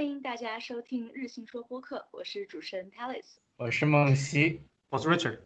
[0.00, 5.40] 欢迎大家收听日新说播客，我是主持人 Talis，我是梦溪，我是 Richard。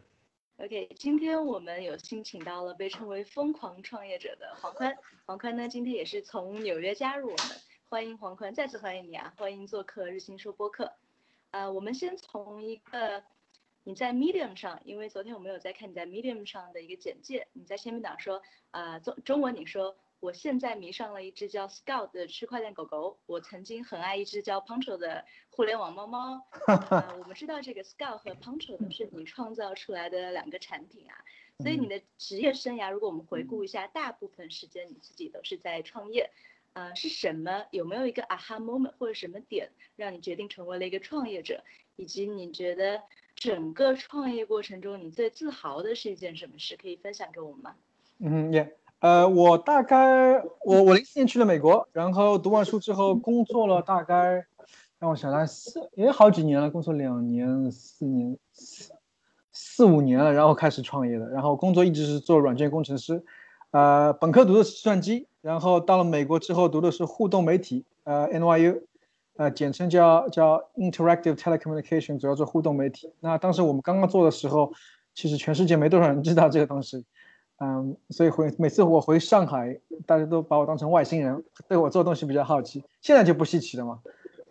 [0.59, 7.47] OK，今天我们有幸请到了被称为疯狂创业者的黄宽，黄宽呢今天也是从纽约加入我们，
[7.89, 10.93] 欢迎黄宽，再次欢迎你啊，欢迎做客日新说播客。
[11.51, 13.21] 呃，我们先从一个
[13.83, 18.41] 你在 Medium 上，因为昨天我们有在看你在 Medium 上的一个简介，你在签名档说，
[18.71, 19.97] 呃，中中文你说。
[20.25, 23.19] 我现在迷上了一只叫 Scout 的区块链狗狗。
[23.27, 26.41] 我曾经很爱一只叫 Punch 的互联网猫猫。
[27.19, 31.13] 我们知道这个 Scout 和 Punch 都是你创造出来的两个产品啊。
[31.59, 36.31] 所以你的职业生涯，如果我们回顾一下，大部分时间你自己都是在创业。
[36.73, 37.67] 呃，是什么？
[37.69, 41.63] 有没有一个 aha moment 或者什么点让你决定成为了一个创业者？
[41.97, 43.03] 以及你觉得
[43.35, 46.75] 整个创业过程中你最自豪的是一件什么事？
[46.77, 47.75] 可以分享给我们吗？
[48.17, 48.75] 嗯，也。
[49.05, 54.47] 呃，我大概我我零四年去了美国，然后读完书之后工作了大概，
[54.97, 58.91] 让我想想四也好几年了，工作两年四年四
[59.51, 63.23] 四五年了，然后开始创业的，然后工作一直是做软件工程师，
[63.69, 68.81] 呃，本科读的是计算机，然后到了美国之后读的是互动媒体，呃，NYU，
[69.37, 73.13] 呃，简称叫叫 Interactive Telecommunication，主要做互动媒体。
[73.19, 74.73] 那当时我们刚刚做的时候，
[75.13, 77.05] 其实全世界没多少人知道这个东西。
[77.57, 82.83] 嗯，所以回每次我回上海，大家都把我当成外星人，对我做东西比较好奇。
[82.99, 84.01] 现在就不稀奇了嘛。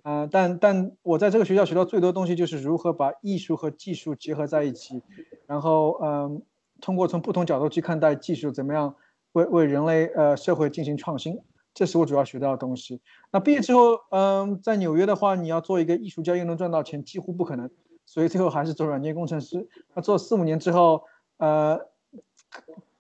[0.04, 5.02] 嗯，但但我在这个学校学到最多东西就是如何把艺术和技术结合在一起，
[5.46, 6.42] 然后嗯，
[6.80, 8.94] 通过从不同角度去看待技术，怎么样
[9.32, 11.38] 为为人类呃社会进行创新，
[11.74, 13.02] 这是我主要学到的东西。
[13.30, 17.70] 那毕业之后，嗯，在纽约的话，你要做一个艺术家又能赚到钱，几乎不可能。
[18.06, 19.68] 所以最后还是做软件工程师。
[19.94, 21.02] 那做四五年之后，
[21.36, 21.86] 呃。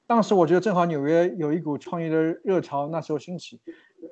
[0.06, 3.60] 当时我觉得正好纽约有一股创业的热潮，那时候兴起。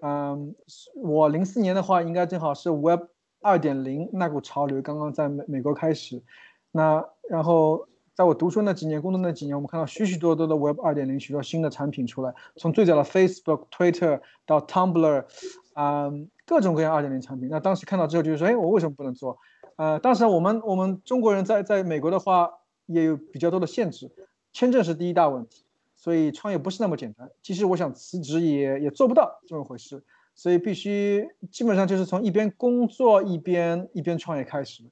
[0.00, 0.54] 嗯，
[0.94, 3.02] 我零四年的话，应该正好是 Web
[3.42, 6.22] 二点零那股潮流刚刚在美美国开始。
[6.70, 15.26] 那然后在我读书那几年、工作那几年，我们看到许许多多的 Web 二点零许多新的产品出来，从最早的 Facebook、Twitter 到 Tumblr，
[15.74, 17.50] 嗯，各种各样二点零产品。
[17.50, 19.36] 那当时看到之后就是说，哎，我为什么不能做？
[19.76, 22.50] 呃，当时我们我们中国人在在美国的话
[22.86, 24.10] 也有比较多的限制，
[24.54, 25.64] 签证是第一大问题。
[26.02, 30.02] 所以创业不是那么简单，其实我想辞职也也做不到这么回事，
[30.34, 34.82] 所以必须基本上就是从一边工作一边一边创业开始。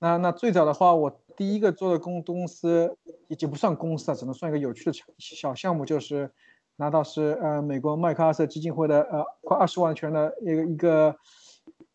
[0.00, 2.96] 那那最早的话，我第一个做的公公司
[3.28, 6.30] 已经不算公司了，只能算一个有趣的小项目，就是
[6.76, 11.16] 拿到是呃美国麦克阿瑟基金会的呃快二十万全的一个一个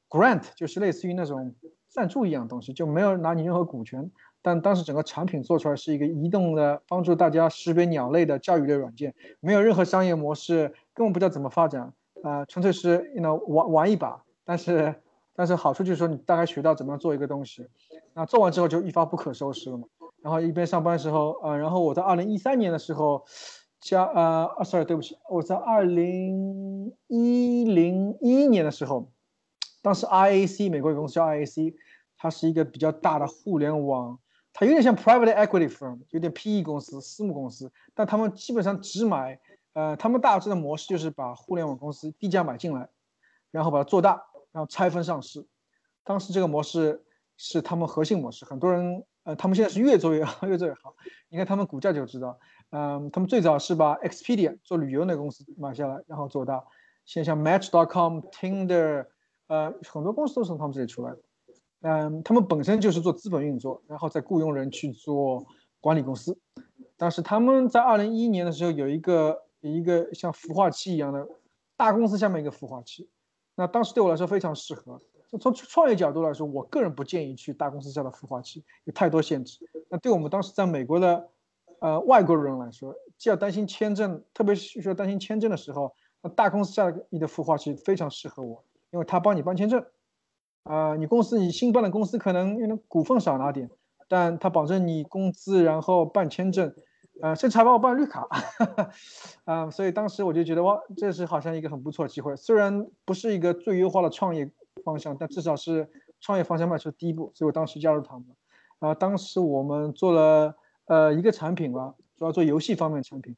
[0.08, 1.56] grant，就是类似于那种
[1.88, 4.12] 赞助一样东西，就没有拿你任何股权。
[4.42, 11.94] 但当时整个产品做出来是一个移动的，帮助大家识别鸟类的教育类软件，没有任何商业模式，根本不知道怎么发展，
[12.24, 14.24] 啊，纯粹是 you know 玩玩一把。
[14.44, 14.96] 但是，
[15.36, 17.68] 但是好处就是说你大概学到怎么样做一个东西，
[18.14, 19.88] 那做完之后就一发不可收拾了嘛。
[20.22, 23.24] 然后一边上班的时候，呃，然后我在二零一三年的时候，
[23.80, 29.12] 加呃，sorry，对不起，我在二零一零一年的时候，
[29.82, 31.76] 当时 IAC 美国有公司叫 IAC，
[32.18, 34.20] 它是一个比较大的互联网。
[34.54, 39.40] 它有点像 private equity firm，有点 PE 公司、私募公司，但他们基本上只买，
[39.74, 42.90] 呃，他们大致的模式就是把互联网公司低价买进来，
[43.50, 45.48] 然后把它做大，然后拆分上市。
[46.04, 47.04] 当时这个模式
[47.38, 50.96] 是他们核心模式，很多人，呃，他们现在是越做越好， 越做越好。
[51.30, 52.38] 你看他们股价就知道，
[52.72, 56.64] 嗯，他们最早是把 Expedia 做旅游那个公司买下来，然后做大。
[57.06, 59.08] 现在像 Match.com、Tinder，
[59.48, 61.20] 呃，很多公司都是从他们这里出来的。
[61.82, 65.46] 嗯，他们本身就是做资本运作，然后再雇佣人去做
[65.80, 66.38] 管理公司。
[66.96, 71.28] 但是他们在二零一一年的时候有一个一个像孵化器一样的
[71.76, 73.10] 大公司下面一个孵化器，
[73.56, 75.02] 那当时对我来说非常适合。
[75.40, 79.66] 从创业角度来说，我个人不建议去大公司下的孵化器，有太多限制。
[79.90, 81.30] 那对我们当时在美国的
[81.80, 89.84] 呃外国人来说，既要担心签证，特别是需要担心签证的时候，那大公司下的你的孵化器非常适合我，因为他帮你办签证。
[90.64, 93.70] 啊，你公司你新办的公司可能因为股份少拿点，
[94.08, 96.72] 但他保证你工资，然后办签证，
[97.20, 98.28] 呃，甚至还帮我办绿卡，
[99.46, 104.52] 啊，所以当时我就觉得哇，这是好像一个很不错的机会，虽然不是一个最优化的创业
[104.84, 108.26] 方向，但至少是创业方向迈出第一步，所以我当时加入他们。
[108.80, 110.56] 啊，当时我们做了
[110.86, 113.36] 呃一个产品吧，主要做游戏方面产品，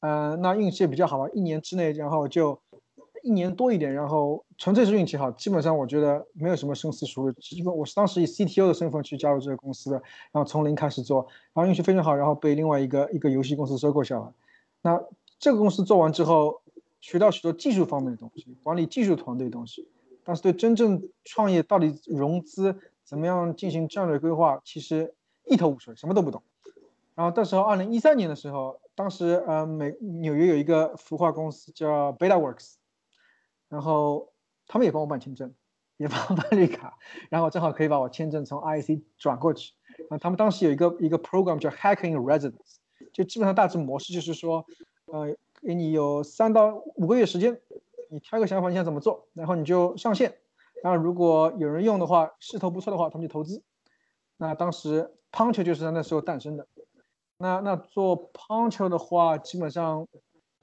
[0.00, 2.63] 呃，那运气也比较好吧，一年之内，然后就。
[3.24, 9.96] 一年多一点，然后纯粹是运气好，基本上我觉得没有什么深思熟虑，基本我是当时以 CTO 的身份去加入这个公司的，
[10.30, 14.26] 然后从零开始做，然后运气非常好，然后被另外一个一个游戏公司收购下来。
[14.82, 15.02] 那
[15.38, 16.60] 这个公司做完之后，
[17.00, 19.88] 学到许多技术方面的东西，管理技术团队的东西，
[20.22, 25.14] 但是对真正创业到底融资怎么样进行战略规划，其实
[25.46, 26.42] 一头雾水，什么都不懂。
[27.14, 32.74] 然后到时候二零一三年的时候，当时呃美纽约有一个孵化公司叫 BetaWorks，
[33.74, 34.32] 然后
[34.68, 35.52] 他们也帮我办签证，
[35.96, 36.96] 也帮我办绿卡，
[37.28, 39.72] 然后正好可以把我签证从 IC 转过去。
[40.10, 42.76] 啊，他们当时有一个一个 program 叫 Hacking Residence，
[43.12, 44.64] 就基本上大致模式就是说，
[45.06, 47.60] 呃，给你有三到五个月时间，
[48.10, 50.38] 你挑一个想法你想怎么做，然后你就上线，
[50.80, 53.60] 然后如果有人用的话，势头不错的话，他们就投资。
[54.36, 56.68] 那当时 Punch 就是在那时候诞生的。
[57.38, 60.06] 那那做 Punch 的话，基本上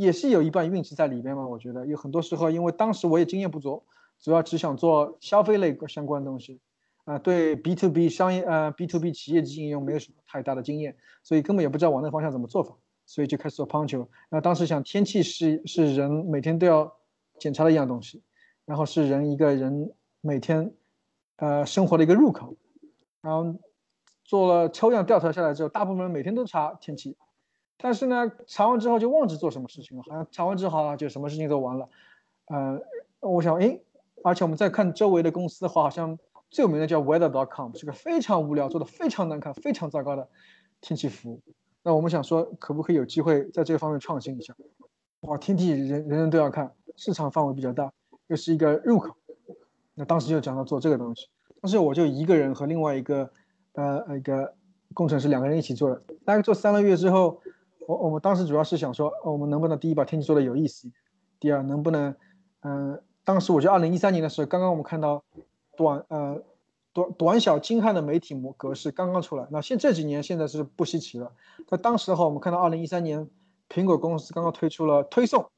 [0.01, 1.47] 也是有一半运气在里边嘛。
[1.47, 3.83] 我觉得有很多时候，因为当时我也经验不足，
[4.19, 6.59] 主要只想做消费类相关的东西。
[7.05, 12.75] 啊，对 B to B 商业呃 B to B 企业级应用没有什么太大的经验，所以根本也不知道往那方向怎么做法，
[13.07, 14.07] 所以就开始做 Punch。
[14.29, 16.95] 那当时想，天气是是人每天都要
[17.39, 18.21] 检查的一样东西，
[18.65, 20.71] 然后是人一个人每天
[21.37, 22.55] 呃生活的一个入口。
[23.21, 23.59] 然后
[24.23, 27.17] 做了抽样调查下来之后，大部分人每天都查天气，
[27.77, 31.89] 但是呢，查完之后就忘记做什么事情了，好像查完之后啊就什么事情都完了。
[32.47, 32.81] 呃，
[33.19, 33.79] 我想，哎，
[34.23, 36.17] 而且我们再看周围的公司的话，好像。
[36.53, 40.27] 最有名的叫 Weather.com，是个非常无聊、做的非常难看、非常糟糕的
[40.81, 41.41] 天气服务。
[41.81, 44.53] 那我们想说，可不可以有机会在这个方面创新一下？
[45.21, 47.89] 哇，天气人人人都要看，市场范围比较大，
[48.27, 49.15] 又是一个入口。
[49.93, 51.29] 那当时就讲到做这个东西，
[51.61, 53.31] 当时我就一个人和另外一个
[53.75, 54.53] 呃一个
[54.93, 56.03] 工程师两个人一起做的。
[56.25, 57.39] 大概做三个月之后，
[57.87, 61.01] 我我们当时主要是想说，我们能不能第一把天气做的有意思一点？
[61.39, 62.15] 第二，能不能
[62.61, 65.23] 嗯，当时我觉得二零一三年的时候，刚刚我们看到。
[65.77, 66.43] 短呃
[66.91, 71.31] 短短小精悍的媒体模格式刚刚出来，那现这几年现在是不稀奇了。
[71.65, 73.29] 在当时的话，我们看到二零一三年
[73.69, 75.49] 苹果公司刚刚推出了推送，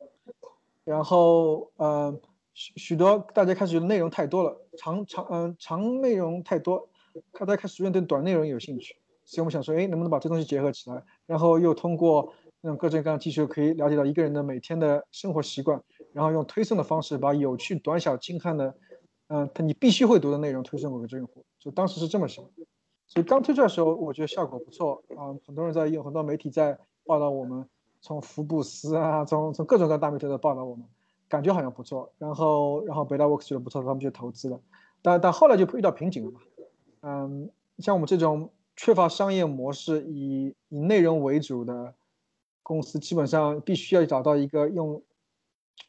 [0.86, 2.16] 然后呃
[2.54, 6.88] 许许多大家开始觉得内容太多了，长长嗯长内容太多，
[7.32, 11.04] 大家开始逐渐对短内容有兴趣，所以我们想说，哎，能不能把这东西结合起来？
[11.26, 15.82] 然后又通过那种各种各样的技术，可以了解到一个人的每天的生活习惯，
[16.14, 18.76] 然后用推送的方式把有趣、短小、精悍的。
[19.28, 22.44] 嗯，他你必须会读的内容推送给这用户，就当时是这么想。
[23.08, 27.68] 所以刚推出的时候，我觉得效果不错啊，很多人在用，很多媒体在报道我们，
[28.02, 30.86] 从福布斯啊，从从各种各样大媒体在报道我们，
[31.30, 32.12] 感觉好像不错。
[32.18, 34.60] 然后然后北大 works 觉得不错，他们就投资了。
[35.02, 36.40] 但但后来就遇到瓶颈了嘛。
[37.02, 37.50] 嗯，
[37.80, 41.94] 像我们这种缺乏商业模式、以以内容为主的
[42.62, 45.02] 公司，基本上必须要找到一个用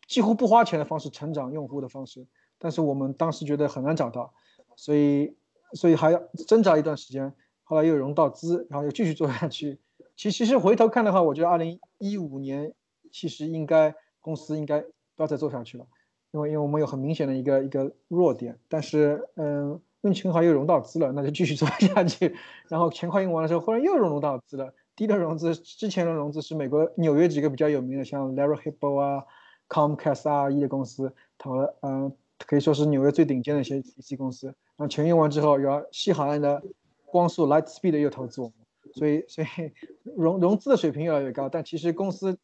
[0.06, 2.26] 几乎不花钱的方式成长用户的方式。
[2.58, 4.32] 但是我们当时觉得很难找到，
[4.76, 5.36] 所以
[5.72, 7.32] 所以还要挣扎一段时间，
[7.62, 9.78] 后来又融到资，然后又继续做下去。
[10.16, 12.72] 其其实回头看的话，我觉得二零一五年
[13.10, 15.87] 其实应该公司应该不要再做下去了，
[16.30, 18.58] 因为因为我们有很明显的一个一个弱点。
[18.69, 19.80] 但是嗯，
[20.12, 22.34] 气很好又融到资了，那就继续做下去。
[22.68, 24.74] 然后钱快用完的时候，忽然又融到资了。
[24.96, 29.24] 第一轮融资之前的融资是美国纽约几个比较有名的，像 Larry Hibbo 啊、
[29.68, 32.12] Comcast RE 的公司投了，嗯。
[32.46, 36.62] 可以说是纽约最顶尖的一些 PC 公司，然后钱用完之后，然后西海岸的
[37.06, 38.54] 光速 Lightspeed 又投资我们，
[38.92, 39.46] 所以所以
[40.16, 42.36] 融融资的水平越来越高，但其实公司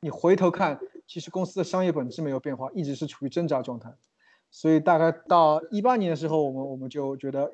[0.00, 3.94] 你回头看，其实公司的商业本质没有变化，一直是处于挣扎状态。
[4.56, 7.50] 所以大概到一八年的时候，我们我们就觉得，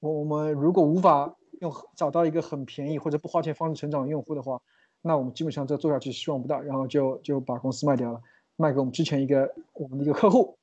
[0.00, 4.60] 我我们如果无法用找到一个很便宜或者不花钱方式成长的用户的话，
[5.00, 8.20] 那我们基本上这做下去希望不大，然后就就把公司卖掉了，
[8.56, 10.58] 卖给我们之前一个我们的一个客户。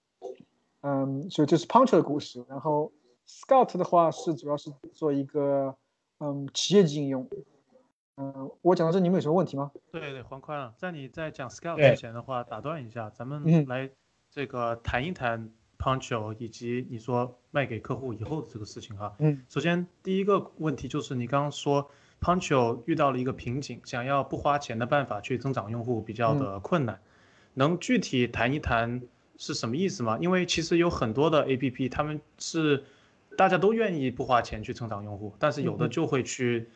[0.82, 2.44] 嗯，所以这是 Punch 的故事。
[2.50, 2.92] 然后
[3.26, 5.74] Scout 的话是主要是做一个
[6.20, 7.30] 嗯企业级应用。
[8.18, 9.72] 嗯，我讲到这，你们有什么问题吗？
[9.90, 13.90] 对对，黄宽啊，在你在讲 Scout 之前的话，打断一下，咱们来
[14.30, 15.50] 这个谈一谈
[15.82, 19.16] Punch 以及你说卖给客户以后的这个事情哈。
[19.18, 21.90] 嗯，首先第一个问题就是你刚刚说
[22.22, 27.00] Puncho 遇到了一个瓶颈，想要不花钱的办法去增长用户比较的困难，
[27.56, 29.02] 能具体谈一谈？
[29.38, 30.20] 是什么意思吗？
[30.22, 32.84] 因为其实有很多的 A P P，他们是
[33.36, 36.70] 大家都愿意不花钱去增长用户，但是有的就会去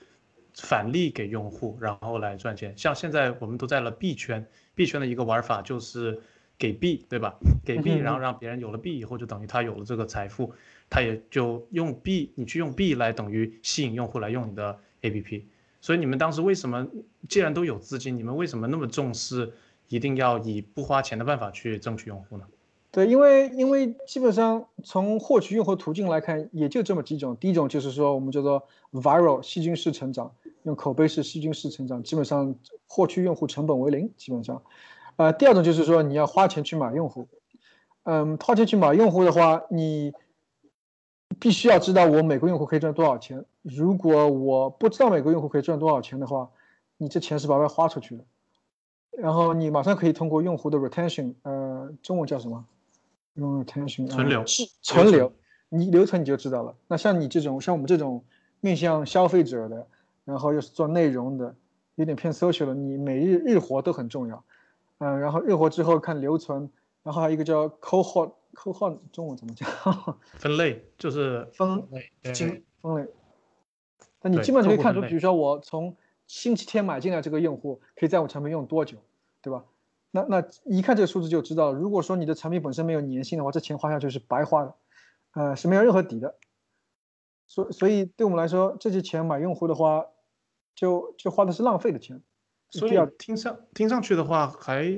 [0.55, 2.75] 返利给用户，然后来赚钱。
[2.75, 4.43] 像现在我们都在了 B 圈
[4.73, 6.19] ，，B 圈的一个玩法就是
[6.57, 7.35] 给币，对吧？
[7.65, 10.53] 给币，然后让别人有了币以后，就等于他有了这个财富，
[10.89, 15.45] 他也就用币，你去用币来等于吸引用户来用你的 A P P。
[15.81, 16.87] 所以你们当时为什么
[17.27, 19.53] 既然都有资金，你们为什么那么重视
[19.89, 22.45] 一定要以不花钱的办法去争取用户呢？
[22.91, 27.35] 对，因为因为基本上从获取用户途径来看，也就这么几种。
[27.35, 30.31] 第一种就是说我们叫做 viral 细菌式成长，
[30.63, 32.55] 用口碑式细菌式成长，基本上
[32.87, 34.61] 获取用户成本为零，基本上。
[35.17, 37.27] 呃，第二种就是说你要花钱去买用户。
[38.03, 40.13] 嗯，花钱去买用户的话，你
[41.39, 43.43] 必须要知道我每个用户可以赚多少钱。
[43.61, 46.49] 如果我不知道每个用户可以赚多少钱的话，
[46.97, 48.23] 你这钱是白白花出去的。
[49.17, 52.65] 然后你马上可以通过用户的 retention，呃，中文叫什么？
[53.35, 54.43] 用 retention 存留，
[54.81, 55.31] 存留，
[55.69, 56.75] 你留存你就知道了。
[56.87, 58.23] 那像你这种，像我们这种
[58.59, 59.87] 面向消费者的，
[60.25, 61.55] 然后又是做内容的，
[61.95, 64.43] 有点偏 social 的，你每日日活都很重要。
[64.99, 66.69] 嗯，然后日活之后看留存，
[67.03, 69.69] 然后还有一个叫 cohort，cohort 中文怎么讲？
[70.37, 72.11] 分类就是分类，
[72.81, 73.07] 分类。
[74.21, 75.95] 那你基本上可以看出，比如说我从
[76.27, 78.97] 星期天买进来这个用户，可以在我产品用多久，
[79.41, 79.65] 对吧？
[80.11, 84.73] 那那一看这个数字就知道，如果说你的产品本身没有粘性的话，这钱花下去是白花的，
[85.33, 86.35] 呃，是没有任何底的。
[87.47, 90.05] 所所以对我们来说，这些钱买用户的话，
[90.73, 92.21] 就就花的是浪费的钱。
[92.79, 94.91] 所以听上听上去的话，还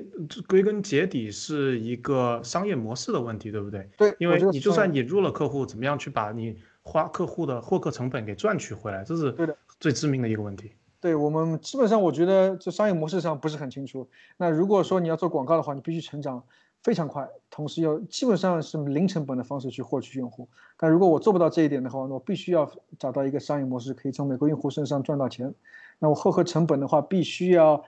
[0.48, 3.90] 归根结底是一个商业模式的问题，对不对？
[3.98, 10.72] 对，因为你就算引入了客户，怎么样去把你花客户的获客成本给赚取回来，这是对的最致命的一个问题。
[11.00, 14.10] 对我们基本上，我觉得这商业模式上不是很清楚。
[14.38, 16.44] 那如果说你要做广告的话，你必须成长
[16.82, 20.50] 非常快，同时要基本上是零成本的方式去获取用户。
[20.76, 25.54] 但如果我做不到这一点的话，那我必须要找到一个商业模式，可以从每个用户身上赚到钱。
[26.00, 27.84] 那我获客成本的话，必须要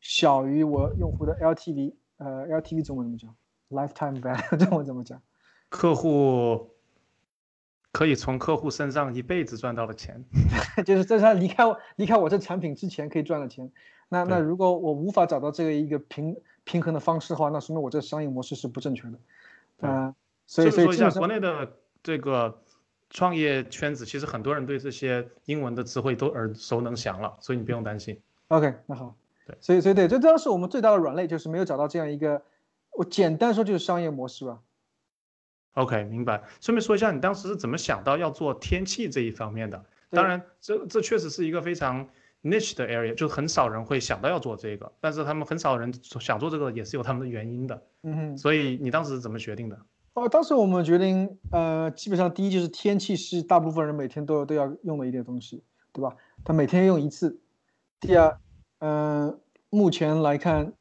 [0.00, 1.94] 小于我用户的 LTV。
[2.18, 3.36] 呃，LTV 中文怎么讲
[3.70, 5.20] ？Lifetime value 中文怎么讲？
[5.68, 6.70] 客户。
[7.90, 10.22] 可以从客户身上一辈子赚到的钱，
[10.84, 13.72] 就是在他离开我离开我这产品之前可以赚的钱。
[14.10, 19.18] 那那如果我无法找到这个一个平平衡的方式的话，那说明我这个商业模式是不正确的。
[19.80, 20.14] 嗯，
[20.46, 21.72] 所以所以说一下国内的
[22.02, 22.60] 这个
[23.10, 28.20] 创业圈子，其实很多人对这些英文的词汇都耳熟能详了，所以你不用担心。
[28.48, 29.16] OK，那好。
[29.46, 32.42] 对，所以所以对，这当时我们最大的软肋就是没有找到这样一个，
[32.92, 34.58] 我简单说就是商业模式吧。
[35.72, 36.42] OK，明白。
[36.60, 39.84] 顺便说一下，你当时是怎么想到要做天气这一方面的？
[40.10, 42.08] 当然，这这确实是一个非常
[42.42, 44.92] niche 的 area，就很少人会想到要做这个。
[45.00, 47.82] 但是他们很少人想做这个，也是有他们的原因的。
[48.02, 48.36] 嗯哼。
[48.38, 49.78] 所以你当时是怎么决定的？
[50.20, 56.16] 哦，当时我们决定，呃，基本上第一就是天气是大部分人每天都都要用的一点东西，对吧？
[56.44, 57.40] 他每天用一次。
[58.00, 58.38] 第二，
[58.78, 60.72] 嗯，目前来看，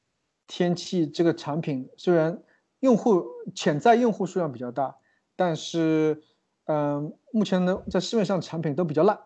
[0.48, 2.42] 天气这个产品虽然。
[2.80, 3.26] 用户
[3.56, 4.98] 潜在用户数量比较大，
[5.36, 6.22] 但是，
[6.66, 9.20] 嗯，目前呢，在市面上产品都比较烂，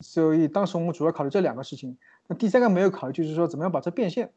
[0.00, 1.98] 所以当时我们主要考虑这两个事情。
[2.28, 4.32] 那第三个没有考虑，就是说怎么样把这变现，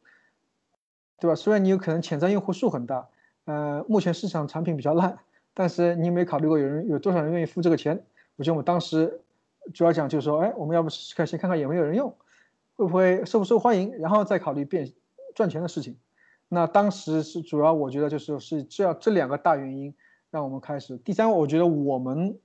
[1.18, 1.36] 对吧？
[1.36, 3.08] 虽然你有可能潜在用户数很大，
[3.46, 5.18] 呃，目前市场产品比较烂，
[5.54, 8.04] 但是你有没有考虑过有人有多少人愿意付这个钱？
[8.36, 9.22] 我觉得我们当时
[9.74, 12.16] 主要讲就是说，哎，我们要不试试看，先看看有没有人用，
[12.76, 14.92] 会不会受不受欢迎，然后再考虑变
[15.36, 15.98] 赚钱的事情。
[16.50, 19.94] 那当时是主要，我觉得就是是这样这两个大原因
[20.30, 20.98] 让我们开始。
[20.98, 22.38] 第三，我觉得我们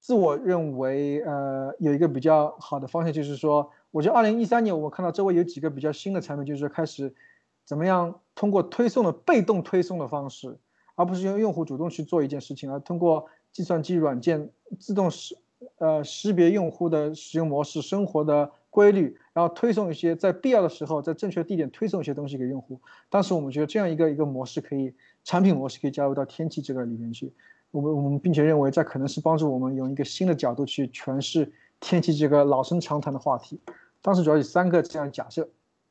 [0.00, 7.14] 自我认为，呃，有一个比较好的方向，就是说，我觉得二零一三年我看到周围有几个比较新的产品，就是开始
[7.64, 10.58] 怎么样通过推送的被动推送的方式，
[10.94, 15.36] 而不是用用户主动去做一件事情，而通过计算机软件自动识
[15.78, 18.50] 呃识别用户的使用模式、生活的。
[18.72, 22.80] 规律，然后推送一些在必要的时候，在正确地点推送一些东西给用户。
[23.10, 27.30] 当时我们觉得这样一个一个模式可以，产品模式可以加入到天气这个里面去。
[27.70, 33.60] 我们我们并且认为这可能是帮助我们用一个新的角度去诠释天气这个老生常谈的话题。
[34.00, 35.46] 当时主要有三个这样假设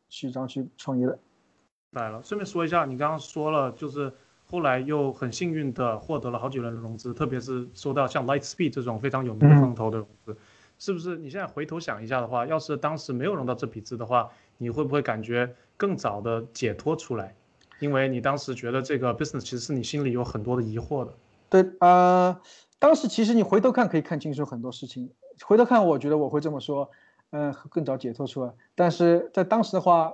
[0.10, 1.20] 去这样去创业的。
[1.92, 4.14] 来了，顺便说一下，你刚刚说了，就是
[4.46, 10.38] 后来又很幸运的获得了好几轮融资，特别是收到像 Lightspeed 这种非常有名的风投的融资。
[10.80, 17.36] 是不是你现在回头想一下的话，要是当时没有融到这笔资的话，你会不会感觉更早的解脱出来？
[17.80, 21.12] 因为你当时觉得这个 business 其实是你心里有很多的疑惑的。
[21.50, 22.40] 对啊，
[22.80, 25.12] 当时其实你回头看可以看清楚很多事情。
[25.44, 26.90] 回头看，我觉得我会这么说，
[27.32, 28.54] 嗯，更早解脱出来。
[28.76, 30.14] 但是在当时的话，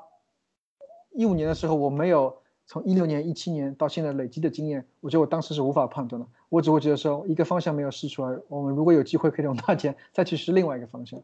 [1.18, 2.38] 一五年的时候我没有。
[2.70, 6.28] 从一六年、一七年到现在累积的经验，我觉得我当时是无法判断的。
[6.50, 11.24] 我只会觉得说，一个方向没有试出来，我们如果有机会可以用大钱，再去试另外一个方向。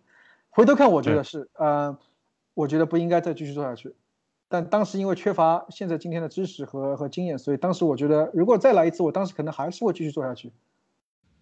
[0.52, 1.98] 回头看，我觉得是，呃，
[2.54, 3.94] 我觉得不应该再继续做下去。
[4.48, 10.54] 但当时因为缺乏现在今天的知识和和经验，所以当时我觉得，如果再来一次，我当时可能还是会继续做下去。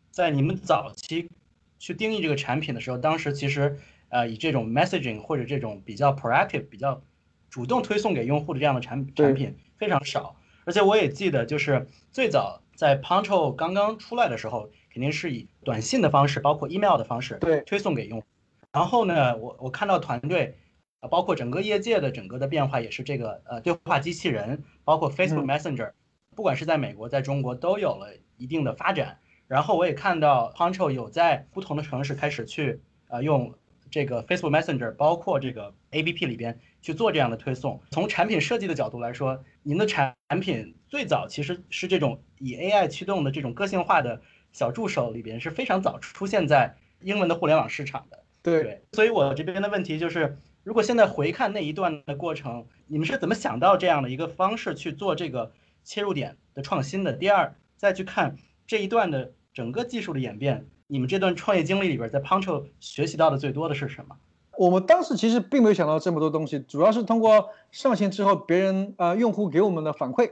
[0.10, 1.30] 在你们早期
[1.78, 3.78] 去定义这个产品的时候，当时其实，
[4.10, 7.04] 呃，以这种 messaging 或者这种比较 proactive、比较
[7.52, 9.56] 主动推送给用户的这样的产产品。
[9.78, 18.28] 非常少，而且我也记得，就是最早在 p u n c h o 刚刚出来的时候，肯定是以短信的方式，包括 email 的方式，对推送给用户。
[18.72, 20.56] 然后呢，我我看到团队，
[21.00, 25.94] 啊，包括整个业界的整个的变化，也是这个呃对话机器人，包括 Facebook Messenger，
[26.36, 29.18] 不管是在美国，在中国都有了一定的发展。
[29.48, 33.56] 然后我也看到 Poncho 有在不同的城市开始去呃用
[33.92, 37.80] 这个 Facebook Messenger，包括这个 APP 里边去做这样的推送。
[37.92, 44.20] 从产品设计的角度来说，您的产品最早其实是这种以 AI 驱动的这种个性化的
[44.54, 48.24] 小助手里边是非常早出现在英文的互联网市场的。
[48.42, 55.52] 对，所以我这边的问题就是，如果现在回看那一段的过程，你们是怎么想到这样的一个方式去做这个
[55.84, 57.14] 切入点的创新的？
[57.14, 59.34] 第二，再去看这一段的。
[59.54, 64.18] 整个技术的演变，你们这段创业经历里边，在 Poncho 学习到的最多的是什么？
[64.58, 70.32] 我们当时其实并没有想到这么多东西，主要是通过上线之后，别人啊用户给我们的反馈。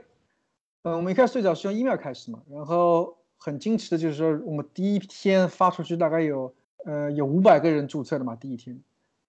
[0.82, 6.52] 嗯，我们一开始最早是用 email 开始嘛，然后很惊奇的就是说，我们第一天发出去大概有
[6.84, 8.78] 呃有五百个人注册的嘛，第一天，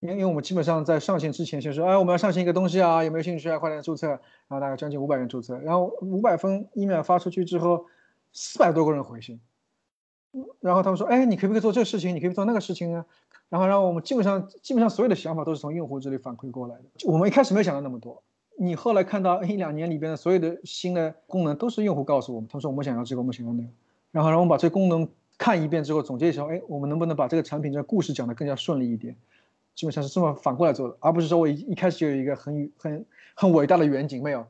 [0.02, 4.20] 因为因为我们基本上在上线之前就说，哎，我们要上线一个东西啊，有没有兴趣啊，快点注册，然
[4.50, 7.86] 后大概将近五百人注册，然后五百封 email 发出去之后，
[8.34, 9.40] 四百多个人回信。
[10.60, 12.16] 然后他们说：“哎，你可不可以做这个事情？
[12.16, 13.06] 你可以做那个事情啊？”
[13.50, 16.84] 然后让我们基本上基本上所有的想法都是从用户这里反馈过来的。
[17.06, 18.24] 我们一开始没有想到那么多。
[18.58, 23.70] 你后来看到一两年里边的所有的新的功能，都是用户告诉我们，他说我们想要这个，我们想要那个。
[24.12, 29.16] 然后让我们把这个功能看一遍之后，总结一下，哎，我们能不能把这个产品这个故事讲得更加顺利一点？
[29.74, 34.46] 基本上是这么反过来做的，而不是说我一一开始就有一个很很很伟大的远景，没有，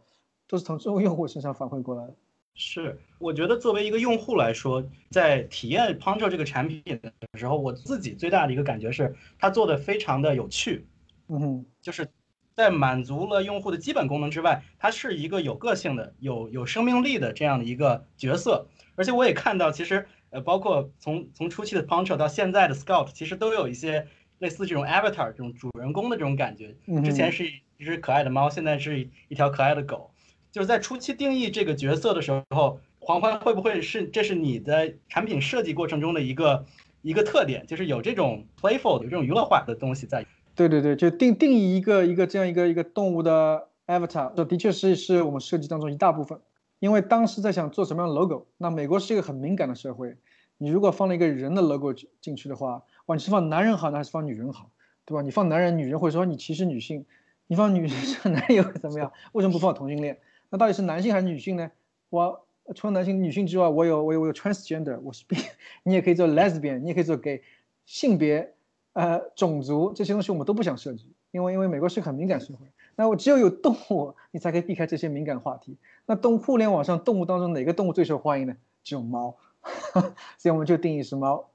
[0.47, 2.13] 都是从用用户身上反馈过来的。
[2.53, 10.85] 是，我觉得作为一个用户来说，在体验 Poncho 这个产品的时候，我自己最大的一个感觉是，它做的非常的有趣。
[11.27, 12.07] 嗯，就是
[12.55, 18.67] 在满足了用户的基本功能之外，它是一个有个性的、有有生命力的这样的一个角色。
[18.95, 26.75] 而且我也看到，其实呃，包括从从初期的 Poncho 到现在的 Scout，其实都有一些类似这种 Avatar 这种主人公的这种感觉。
[27.03, 30.10] 之前是一只可爱的猫，现在是一条可爱的狗。
[30.51, 36.65] 就是在初期定义这个角色的时候，黄欢会不会是这是你的产品设计过程中的一个
[37.01, 40.25] 一个特点，就是有这种 playful 有这种娱乐化的东西在。
[40.53, 46.39] 对对对，就定定义一个一个这样一个一个动物的 avatar，这的确是是我们设计当中一大部分。
[46.79, 50.17] 因为当时在想做什么样的 logo，那美国是一个很敏感的社会，
[50.57, 54.71] 你如果放了一个人的 logo 进去的话，哇，你是放男人好呢还是放女人好，
[55.05, 55.21] 对吧？
[55.21, 57.03] 你放男人，女人会说你歧视女性；
[57.47, 57.91] 你放女人，
[58.33, 59.13] 男人又怎么样？
[59.31, 60.17] 为什么不放同性恋？
[60.51, 61.71] 那到底是男性还是女性呢？
[62.09, 65.37] 我除了男性、女性之外，我有我有我有 transgender，我是 B，
[65.83, 67.41] 你也可以做 lesbian，你也可以做 gay，
[67.85, 68.53] 性别、
[68.91, 72.67] 呃种族这些东西我们都不想涉及，因为因为美国是很敏感社会。
[72.97, 75.77] 那我只有有动物，你才可以避开这些敏感话题。
[76.05, 78.57] 那动互联网上动物当中哪个动物最受欢迎呢？
[78.83, 79.37] 只有猫，
[80.37, 81.49] 所以我们就定义是猫。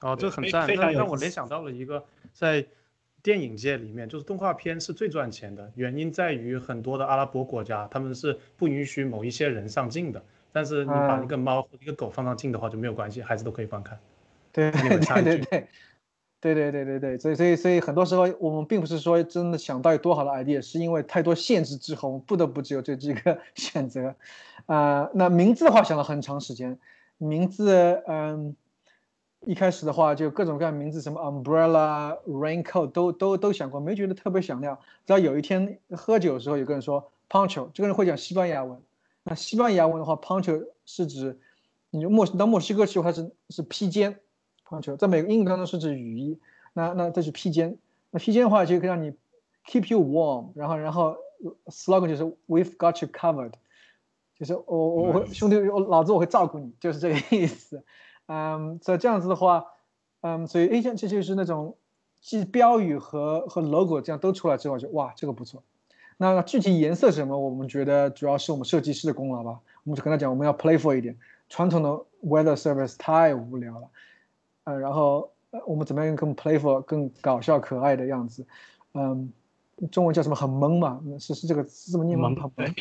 [0.00, 2.66] 哦，这很赞，让让我联想到了一个在。
[3.28, 13.98] 电影界里面就是动画片是最赚钱的原因在于很多的阿拉伯国家他们是不允许某一些人上镜的但是你把一个猫一个狗放上镜的话就没有关系孩子都可以观看
[14.50, 15.38] 对 对对
[16.40, 24.14] 对对对对对所以所以所以很多时候我们并不是说真的想到有多好的 idea 是因为太多限制之后我们不得不只有这几个 选择。
[24.64, 26.78] 啊那名字的话想了很长时间
[27.18, 28.56] 名字嗯
[29.46, 34.76] 一开始的话就各种各样名字，什么 umbrella、raincoat 都都都想过，没觉得特别响亮。
[35.06, 38.82] 直到有一天喝酒的时候，有个人说 poncho，这个人会讲西班牙文。
[39.22, 41.38] 那西班牙文的话，poncho 是指
[41.90, 44.18] 你墨到墨西哥去，它是是披肩
[44.66, 46.38] ，poncho 在美英语当中是指雨衣。
[46.72, 47.78] 那那这是披肩。
[48.10, 49.12] 那披肩的话就可以让你
[49.66, 51.16] keep you warm，然后然后
[51.66, 53.52] slogan 就是 we've got you covered，
[54.38, 57.84] 就是我我我兄弟我老子我会照顾你，就是这个意思。
[58.28, 59.64] 嗯，所以这样子的话，
[60.20, 61.76] 嗯，所以 A 线这就是那种，
[62.20, 65.62] 既标语和和 logo 这样都出来之后，就哇，这个不错。
[66.18, 69.60] 那具体颜色什么，我们觉得主要是我们设计师的功劳吧。
[69.84, 71.16] 我们就跟他讲，我们要 playful 一点，
[71.48, 71.88] 传统的
[72.22, 73.88] weather service 太无聊了。
[74.64, 75.32] 呃，然后
[75.64, 78.44] 我们怎么样更 playful、更搞笑、可爱的样子？
[78.92, 79.32] 嗯，
[79.90, 80.34] 中文叫什么？
[80.36, 81.00] 很萌嘛？
[81.18, 82.28] 是是这个字怎么念吗？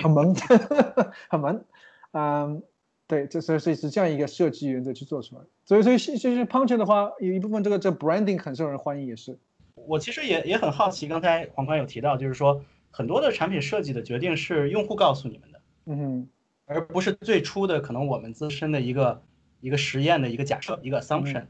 [0.01, 0.35] 很萌，
[1.29, 1.63] 很萌，
[2.11, 2.61] 嗯。
[3.07, 5.41] 对，这所以所以是这样一个设计原则去做出来。
[5.63, 9.39] 所以所以其实 Punch 的话，有一部分这个这 branding 很受人欢迎，也是。
[9.75, 16.29] 我其实也也很好奇，刚才黄宽有提到，就是说很多的产品设计的决定是用户告诉你们的，嗯哼，
[16.65, 19.23] 而不是最初的可能我们自身的一个
[19.61, 21.45] 一个实验的一个假设一个 assumption。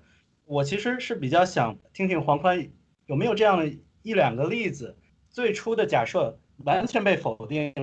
[0.45, 2.69] 我其实是比较想听听黄宽
[3.07, 3.67] 有没有这样的
[4.03, 4.95] 一两个例子，
[5.29, 7.73] 最初的假设完全被否定，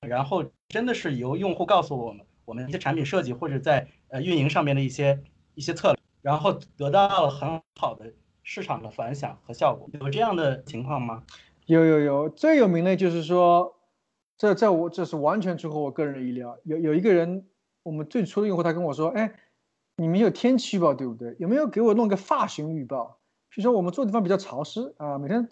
[0.00, 2.24] 然后真的是由用户告诉我们。
[2.44, 5.22] 我们一些产品设计或者在呃运营上面的一些
[5.54, 11.22] 一些策略，然后得到了很好的市场的反响和效果，有这样的情况吗？
[11.66, 13.76] 有有有，最有名的就是说，
[14.36, 16.58] 这这我这是完全出乎我个人的意料。
[16.64, 17.46] 有有一个人，
[17.84, 19.34] 我们最初的用户他跟我说，哎，
[19.96, 21.36] 你们有天气预报对不对？
[21.38, 23.20] 有没有给我弄个发型预报？
[23.54, 25.46] 比如说我们住的地方比较潮湿啊，每天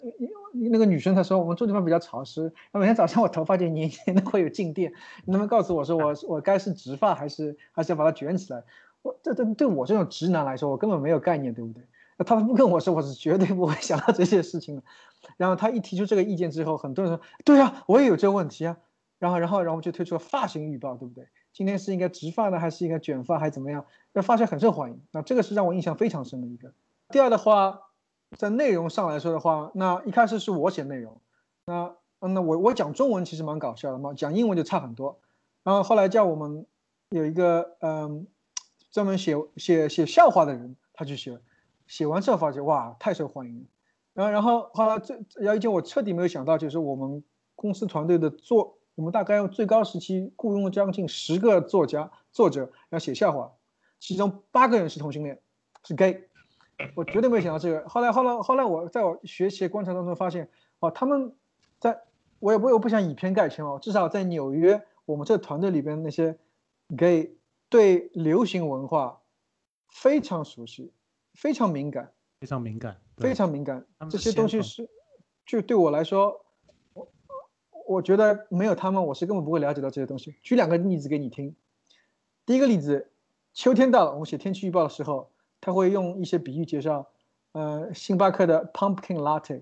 [0.71, 4.91] 那个女生她说我们住的地方比较潮湿，那每天早上我头发就黏黏的会有静电，
[5.23, 8.63] 你能不能告诉我说我 我该是直发还是还是要把它卷起来？
[9.03, 11.83] 我这这对我这种直男来说，我根本没有概念，对不对？
[12.25, 14.83] 他不跟我说，我是绝对不会想到这些事情的。
[15.37, 18.77] 然后他一提出这个意见之后，很多人说对呀，我也有这个问题啊。
[19.19, 21.27] 然后然后然后就推出了发型预报，对不对？
[21.53, 23.85] 今天是应该直发呢，还是应该卷发，还是怎么样？
[24.13, 26.73] 那发型很受欢迎，那这个是让我印象非常深的一个。
[27.09, 27.90] 第二的话。
[28.37, 31.19] 在内容上来说的话，那一开始是我写内容，
[31.65, 35.19] 那嗯那我我讲中文其实蛮搞笑的嘛，讲英文就差很多。
[35.63, 36.65] 然后后来叫我们
[37.09, 38.25] 有一个嗯，
[38.89, 41.37] 专门写写写笑话的人，他去写，
[41.87, 43.65] 写完之后发现哇太受欢迎了。
[44.13, 47.23] 然后然后后来最有一件我彻底没有想到，就是我们
[47.55, 53.51] 公司团队的作，我们大概用最高时期雇佣了将近十个作家作者要写笑话，
[53.99, 55.39] 其中八个人是同性恋，
[55.83, 56.27] 是 gay。
[56.95, 57.87] 我绝对没有想到这个。
[57.87, 61.35] 后来，后来，后来，我在我学习观察当中发现，哦，他们
[61.79, 62.01] 在，
[62.39, 63.79] 我也不，我不想以偏概全哦。
[63.81, 66.37] 至少在纽约，我们这团队里边那些
[66.97, 67.35] gay
[67.69, 69.21] 对流行文化
[69.89, 70.91] 非常熟悉，
[71.33, 73.85] 非常敏感，非常敏感，非常敏感。
[74.09, 74.89] 这些东西是，
[75.45, 76.45] 就对我来说，
[76.93, 77.11] 我
[77.87, 80.35] 我觉得没有他们，我是根本不会了解到这些东西。
[80.43, 81.55] 举两个例子给你听。
[82.45, 83.11] 第一个例子，
[83.53, 85.30] 秋天到了，我们写天气预报的时候。
[85.61, 87.07] 他会用一些比喻介绍，
[87.53, 89.61] 呃，星巴克的 pumpkin latte，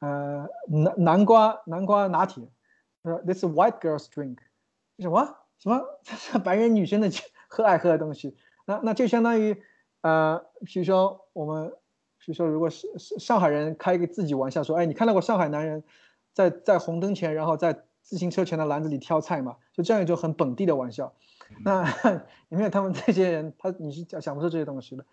[0.00, 2.44] 呃，南南瓜南瓜拿铁，
[3.02, 4.36] 呃，this white girls drink，
[4.98, 5.82] 什么什么？
[6.02, 7.10] 这是白人女生的
[7.48, 8.36] 喝爱喝的东西。
[8.66, 9.60] 那那就相当于，
[10.02, 11.70] 呃，比如说我们，
[12.18, 15.82] 比如说如果是上海人开一个自己玩笑说，哎，你看到过上海男人
[16.34, 19.56] 在在红灯前，然后在自行车前的篮子里挑菜吗？
[19.72, 21.14] 就这样一种很本地的玩笑。
[21.64, 21.84] 那
[22.48, 25.04] 因为他们这些人，他你是想不出这些东西的。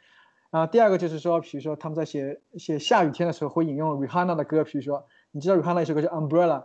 [0.50, 6.64] 啊，第二个就是说，比如说他们在写写下雨天的时候会引用 Rihanna 的歌，比如说你知道 Rihanna 一首歌叫 Umbrella，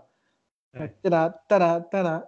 [0.73, 2.25] 哒哒哒哒哒哒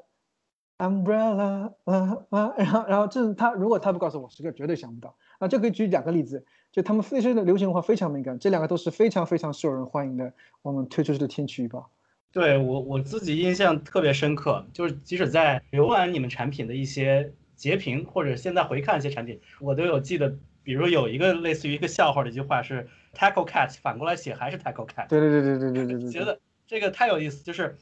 [0.79, 5.17] ，Umbrella，啊啊，然后然后这是他如果他不告诉我，十个绝对想不到。
[5.39, 10.33] 那就可以举两个例子，就他们非常的流行文化非常敏感，这两个都是非常非常受人欢迎的。
[10.63, 11.89] 我们推出去的天气预报，
[12.33, 20.37] 对我我自己印象特别深刻，就是即使在浏览你们产品的一些截屏，或者现在回看一些产品，我都有记得。
[20.65, 25.07] 比如有一个类似于一个笑话的一句话是 tackle cat，反过来写还是 tackle cat。
[25.09, 26.11] 对对对对对对对。
[26.11, 27.77] 觉得这个太有意思，就是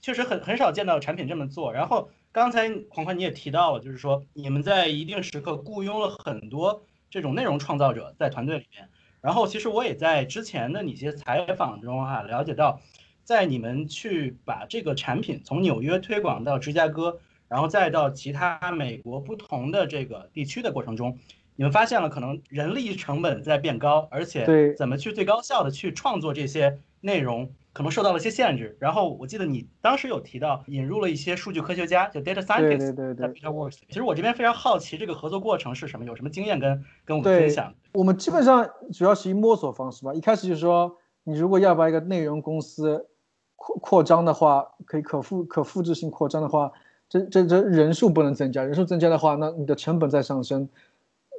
[0.00, 1.72] 确实很很少见到产品这么做。
[1.72, 8.88] 然后刚才狂欢你也提到了，就是说你们在一定时刻雇佣了很多这种内容创造者在团队里面。
[9.20, 12.80] 然后其实我也在之前的你些采访中哈、啊、了解到，
[13.24, 17.20] 在你们去把这个产品从纽约推广到芝加哥。
[17.48, 21.18] 然后再到其他美国不同的这个地区的过程中，
[21.56, 28.76] 你们发现了可能人力成本在变高，而且怎么去最高效的去创作这些内容，可能受到了一些限制。
[28.80, 33.78] 然后我记得你当时有提到引入了一些数据科学家，就 data scientist，在 BetaWorks。
[33.88, 37.74] 其实我这边非常好奇这个合作过程是什么，有什么经验跟跟我们分享？
[37.92, 40.14] 我们基本上主要是以摸索方式吧。
[40.14, 43.08] 一开始就是说，你如果要把一个内容公司
[43.56, 46.72] 扩扩张的话，可以可复可复制性扩张的话，
[47.08, 50.68] 这这这人数不能增加，人数增加的话，那你的成本在上升。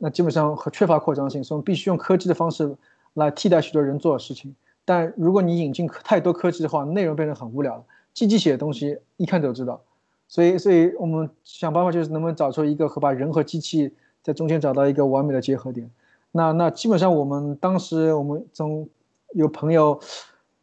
[0.05, 2.75] 那基本上和缺乏扩张性，所以我们必须用科技的方式
[3.13, 4.53] 来替代许多人做的事情。
[4.83, 7.83] 但如果你引进太多科技的话，内容变成很无聊了。
[8.13, 9.81] 机器写的东西一看就知道，
[10.27, 15.89] 所以，所以我们想办法就是能不能找出一个和把人和机器在中间找到一个完美的结合点。
[16.33, 18.89] 那那基本上我们当时我们从
[19.29, 19.97] 有朋友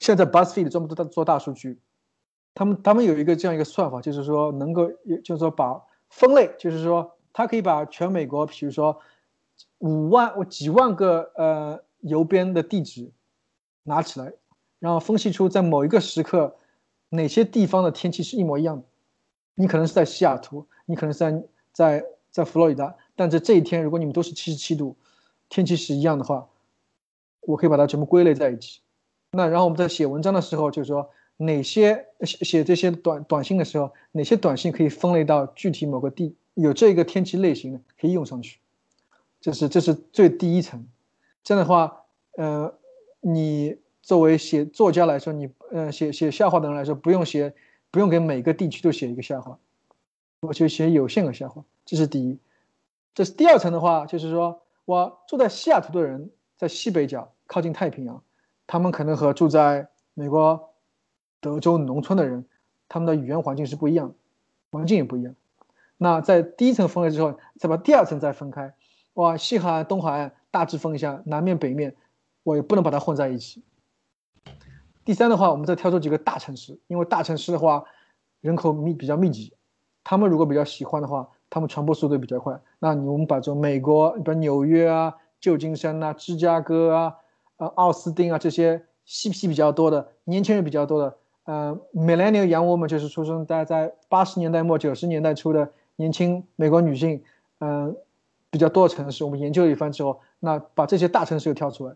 [0.00, 1.78] 现在 BuzzFeed 专门做做大数据，
[2.52, 4.86] 他们他们有一个这样一个算法，就是说能够
[5.24, 9.00] 就是说把分类，就是说它可以把全美国，比如说。
[9.80, 13.10] 五万我几万个呃邮编的地址
[13.82, 14.32] 拿起来，
[14.78, 16.56] 然后分析出在某一个时刻
[17.10, 18.84] 哪些地方的天气是一模一样的。
[19.54, 24.96] 你可能是在西雅图，你可能是在在在佛罗里达，但在这一天，如果你们都是七十七度，
[25.48, 26.48] 天气是一样的话，
[27.40, 28.80] 我可以把它全部归类在一起。
[29.32, 38.58] 那然后我们在写文章的时候，就是说哪些写写这些短短信的时候，哪些短信可以分类到具体某个地有这个天气类型的，可以用上去。
[39.40, 40.86] 这是这是最第一层，
[41.42, 42.04] 这样的话，
[42.36, 42.74] 呃，
[43.20, 47.54] 你作为写作家来说，你呃写写笑话的人来说，不用写，
[47.90, 49.58] 不用给每个地区都写一个笑话，
[50.42, 51.64] 我就写有限的笑话。
[51.86, 52.38] 这是第一，
[53.14, 58.22] 这是第二层的话，就是说我住在西雅图的人，在西北角靠近太平洋，
[58.66, 60.74] 他们可能和住在美国
[61.40, 62.44] 德州农村的人
[62.88, 64.14] 他们的语言环境是不一样的，
[64.70, 65.34] 环境也不一样。
[65.96, 68.74] 那在第一层分开之后，再把第二层再分开，
[69.20, 71.94] 哇，西海岸、东海岸大致分一下，南面、北面，
[72.42, 73.62] 我也不能把它混在一起。
[75.04, 77.84] 第三的话，我们再挑出几个大城市，因为大城市的话，
[78.40, 79.52] 人口密比较密集，
[80.02, 82.58] 他们如果比较喜欢的话，他们传播速度比较快。
[82.78, 87.14] 那你我们把这种美国，比如纽约啊、旧金山啊、芝加哥啊、
[87.58, 97.22] 呃奥斯汀啊这些嬉皮比较多的、年轻人比较多的，呃，millennial young woman 就是出生大概在八十年代末九十年代初的年轻美国女性，
[97.58, 97.94] 嗯，
[98.50, 101.94] 比较多的城市，我们研究了一番之后，那把这些大城市又挑出来，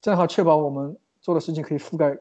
[0.00, 0.96] 正好确保我们。
[1.24, 2.18] 做的事情可以覆盖，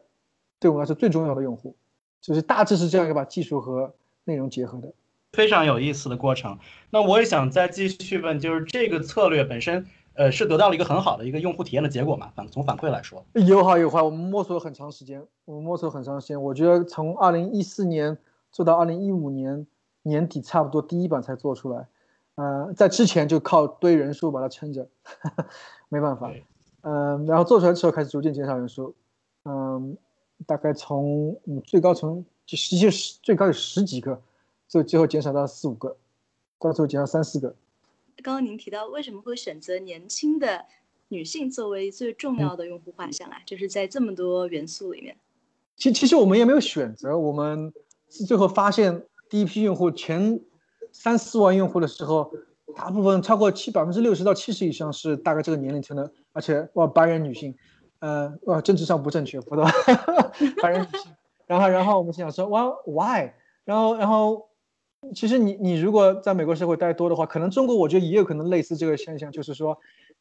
[0.59, 1.75] 对我们来说最重要的用户，
[2.21, 4.93] 就是大致是这样一个把技术和内容结合的，
[5.33, 6.59] 非常有意思的过程。
[6.91, 12.31] 那我也想再继续问，就是这个策略本身，呃，是得到了一个很好的一个用户体验的结果嘛？
[12.35, 14.03] 反从反馈来说，有好有坏。
[14.03, 16.39] 我们摸索了很长时间，我们摸索了很长时间。
[16.39, 18.15] 我觉得从二零一四年
[18.51, 19.65] 做到二零一五年
[20.03, 21.87] 年底，差不多第一版才做出来。
[22.35, 24.87] 呃，在之前就靠堆人数把它撑着，
[25.89, 26.31] 没办法。
[26.83, 28.95] 嗯，然后做出来之后开始逐渐减少人数，
[29.45, 29.95] 嗯，
[30.47, 34.19] 大概从嗯最高从就实际是最高有十几个，
[34.67, 35.95] 最最后减少到四五个，
[36.57, 37.53] 到最后减少三四个。
[38.23, 40.65] 刚刚您提到为什么会选择年轻的
[41.09, 43.37] 女性作为最重要的用户画像啊？
[43.45, 45.15] 就是在这么多元素里面。
[45.75, 47.71] 其其实我们也没有选择，我们
[48.09, 50.39] 是最后发现第一批用户前
[50.91, 52.31] 三四万用户的时候，
[52.75, 56.11] 大部分超过七百分之六十到七十以上是大概这个年龄层的。
[56.33, 57.53] 而且哇，白人女性，
[57.99, 59.65] 呃，哇，政治上不正确，不对？
[60.61, 61.11] 白人女性，
[61.45, 63.33] 然后，然后我们想说，哇，why？
[63.65, 64.47] 然后，然后，
[65.13, 69.77] 其实你你如果在美国社会待多的话，可能中国我觉得也有可能类似这个现象，就是说，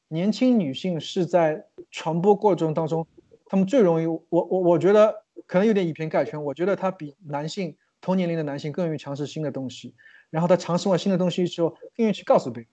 [0.09, 3.07] 年轻女性是在传播过程当中，
[3.47, 5.15] 她们最容易，我我我觉得
[5.47, 9.95] 可能有点以偏概全，我觉得她比男性同年龄的男性更容易尝试新的东西，
[10.31, 12.69] 然后他尝试完新的东西之后，愿意去告诉别人。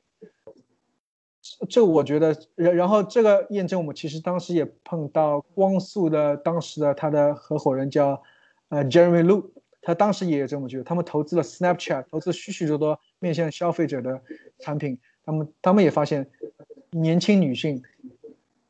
[1.70, 8.22] 这我觉得，然然后这个验证，我们其实当时也碰到光速的当时的他的合伙人叫，
[8.67, 9.50] 呃，Jeremy Lu，
[9.82, 14.22] 他当时也有这么觉得，他们投资了 Snapchat，投资许许多多面向消费者的
[14.60, 16.30] 产品，他们他们也发现，
[16.91, 17.82] 年轻女性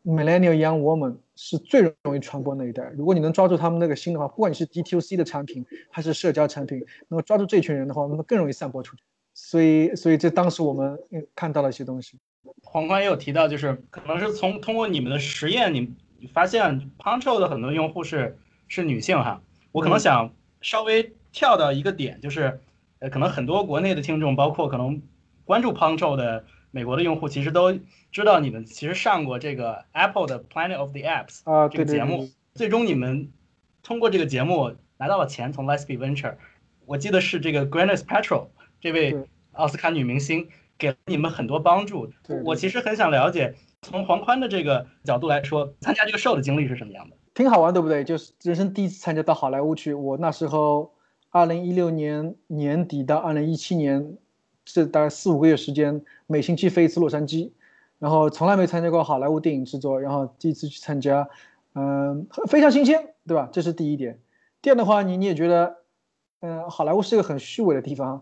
[0.05, 2.91] ，Millennial Young Woman 是最容易传播那一代。
[2.97, 9.03] 如果你能抓住他们那个心的话，不管你是 D2C 的产品还是社交产品，那么抓住这群人的话，那么更容易散播出去。
[9.33, 10.97] 所以，所以这当时我们
[11.35, 12.17] 看到了一些东西。
[12.63, 15.93] 黄宽也有提到，就是可能是从通过你们的实验，你
[16.33, 19.41] 发现 Puncho 的很多用户是是女性哈。
[19.71, 22.59] 我可能想稍微跳到一个点，就是
[22.99, 24.99] 呃，可能很多国内的听众，包括可能
[25.45, 26.43] 关注 Puncho 的
[26.77, 27.73] 美国的用户，其实都
[28.11, 32.29] 知道你们其实上过这个 Apple 的 Planet of the Apps 啊这个节目。
[32.53, 33.31] 最终你们
[33.81, 36.35] 通过这个节目拿到了钱，从 Let's Be Venture，
[36.85, 40.47] 我记得是这个 Gwyneth Paltrow 这位奥斯卡女明星。
[40.79, 42.11] 给了你们很多帮助。
[42.45, 47.15] 我其实很想了解，从黄宽的这个角度来说，参加这个 show 的经历是什么样的？
[47.33, 48.03] 挺好玩，对不对？
[48.03, 49.95] 就是人生第一次参加到好莱坞去。
[49.95, 50.93] 我那时候，
[51.31, 54.19] 二零一六年年底到二零一七年，
[54.67, 57.51] 是大概四五个月时间，每星期飞一次洛杉矶，
[57.99, 61.27] 然后从来没参加过好莱坞电影制作，然后第一次去参加，
[61.73, 63.49] 嗯，非常新鲜，对吧？
[63.51, 64.19] 这是第一点。
[64.61, 65.77] 第二的话，你你也觉得，
[66.41, 68.21] 嗯，好莱坞是一个很虚伪的地方，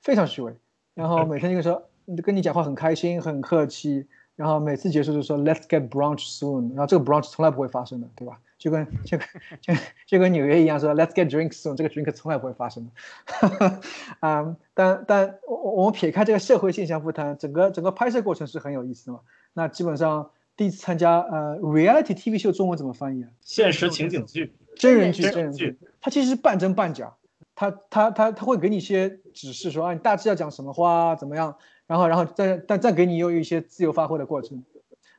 [0.00, 0.56] 非常虚伪。
[0.94, 1.82] 然后每天就说，
[2.24, 4.06] 跟你讲话很开心，很客气。
[4.36, 6.70] 然后每次结束就说 Let's get brunch soon。
[6.70, 8.38] 然后这个 brunch 从来不会发生的，对吧？
[8.58, 9.26] 就跟就跟
[9.60, 9.74] 就
[10.06, 11.76] 就跟纽约一样说 Let's get drink soon。
[11.76, 13.80] 这个 drink 从来不会发生的。
[14.20, 19.20] 啊， 但但我我们撇开这个社会现象不谈，整个整个拍摄过程是很有意思的嘛。
[19.52, 23.28] 那基本上第一次参加呃 reality TV 秀，中文怎么翻译啊？
[23.42, 25.78] 现实情景剧，真人剧，真人剧。
[26.00, 27.12] 它其实是半真半假。
[27.56, 34.64] 他他他他会给你一些指示，说啊，你大致要讲什么话，怎么样，然后然后再但再给你又一些自由发挥的过程，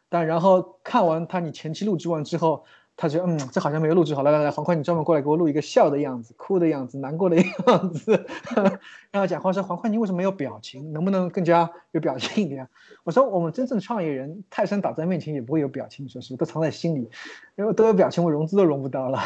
[0.10, 2.66] 但然后看完他你前期录制完之后。
[2.98, 4.24] 他就：“嗯，这好像没有录制好。
[4.24, 7.36] 来来来，黄宽，你专门过来给我录一个笑的样子、哭的样子、难过的
[7.68, 8.26] 样子。
[9.12, 10.94] 然后讲话说：黄宽，你为什么没有表情？
[10.94, 12.70] 能不能更加有表情一点？
[13.04, 17.10] 我说：我们真正创业人，泰山倒在面前也不会有表情，你说是都藏在心里。
[17.58, 19.20] 因为都有表情，我融资都融不到了。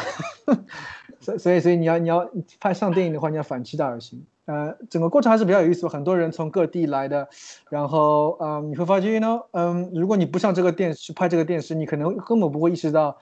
[1.20, 2.28] 所所以所以你要你要
[2.58, 4.24] 拍上电影的话，你要反其道而行。
[4.46, 5.86] 呃，整个过程还是比较有意思。
[5.86, 7.28] 很多人从各地来的，
[7.68, 13.18] 然后嗯，你会发现呢，嗯，如果你不上这个电视拍这个电视，你可能根本不会意识到。”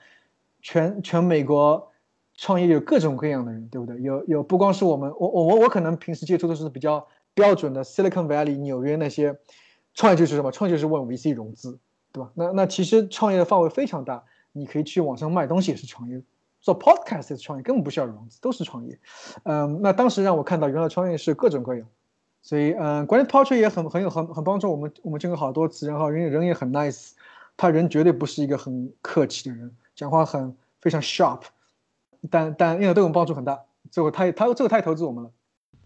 [0.61, 1.89] 全全美国
[2.35, 3.95] 创业有各种各样的人，对不对？
[4.01, 9.39] 有有不光是我们，我我我我可能平时接触的是比较标准的 Silicon Valley 纽约那些
[9.93, 10.51] 创业就是什么？
[10.51, 11.79] 创业就是问 VC 融资，
[12.11, 12.29] 对吧？
[12.33, 16.21] 那那其实创业的范围非常大，你可以去网上卖东西也是创业，
[16.61, 18.99] 做 podcast 的创业根本不需要融资，都是创业。
[19.43, 21.87] 嗯，那当时让我看到原来创业是各种各样，
[22.41, 27.11] 所以嗯，管理 Porsche 也很很有很很帮助我们，我们见过好多次，然后人人也很 nice，
[27.55, 31.41] 他人绝对不是一个很客气的人，讲话很非常 sharp，
[32.29, 35.31] 但但因为对我们帮助很大，最后他他这个他也投资我们了。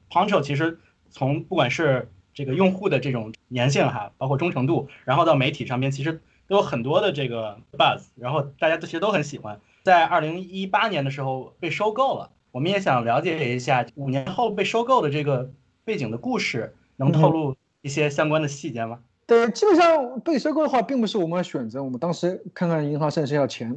[0.09, 9.59] Poncho 其实从不管是这个用户的这种粘性哈，包括忠诚度，然后到媒体上面，其实都有很多的这个 buzz，然后大家都其实都很喜欢。
[9.83, 15.51] 在二零一八年的时候被收购了，我们也想了解一下五年后被收购的这个
[15.83, 18.99] 背景的故事，能透露一些相关的细节吗？
[19.27, 23.67] 对，基本上被收购的话，并不是我们的选择，我们当时看看银行是不是要钱，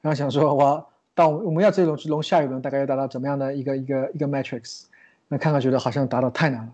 [0.00, 4.84] 然后想说我到我们要这种龙下一轮大概要达到怎么样的一个一个一个 matrix，
[5.28, 6.72] 那看看觉得好像达到太难了，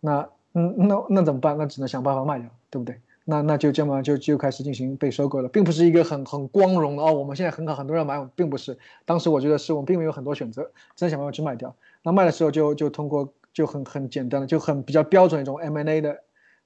[0.00, 1.56] 那嗯那那怎么办？
[1.58, 3.00] 那只能想办法卖掉，对不对？
[3.30, 8.76] 那那就这么就就开始进行被收购了，并不是一个很很光荣的哦，我们现在很好，很多人买，并不是。
[9.04, 11.74] 当时我觉得是我们并没有很多选择，真想办法去卖掉。
[12.02, 16.20] 那卖的时候就就通过就很很简单的，就很比较标准一种 M&A 的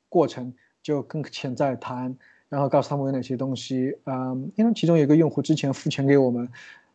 [0.08, 2.16] 过程，就跟潜在谈，
[2.48, 6.48] 然后告诉他们有哪些东西，嗯，因为其中有个用户之前付钱给我们。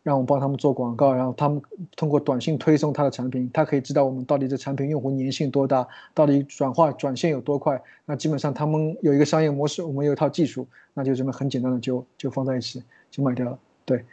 [0.10, 1.62] 让我们帮他们做广告，然后他们
[1.96, 7.80] 通过短信推送他的产品，他可以知道我们到底这产品用户粘性多大，到底转化转线有多快。
[8.06, 13.60] 那基本上他们有一个商业模式，我们有一套技术，那就这么很简单的就就放在一起就卖掉了。
[13.86, 14.04] 对，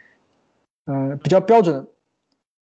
[0.85, 1.87] 嗯，比较标准，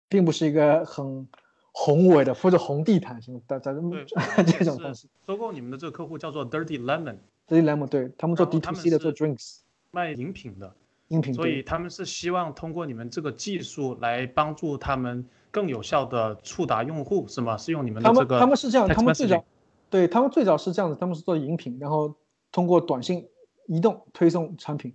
[0.08, 1.26] 并不是一个很
[1.72, 4.06] 宏伟的或者红地毯什么的，咱们
[4.46, 5.08] 这种东西。
[5.26, 9.56] 收购你们的这个客户叫做 Dirty Lemon，Dirty Lemon，对他们做 D to C 的，做 drinks，
[9.90, 10.72] 卖饮品的。
[11.08, 17.56] 音频，所以他们是希望通过你们这个技术来帮助他们更有效的触达用户，是吗？
[17.56, 18.26] 是用你们的这个？
[18.26, 19.44] 他们他们是这样，他们最早，
[19.88, 22.14] 对他们最早是这样子，他们是做饮品，然后
[22.50, 23.28] 通过短信、
[23.68, 24.94] 移动推送产品，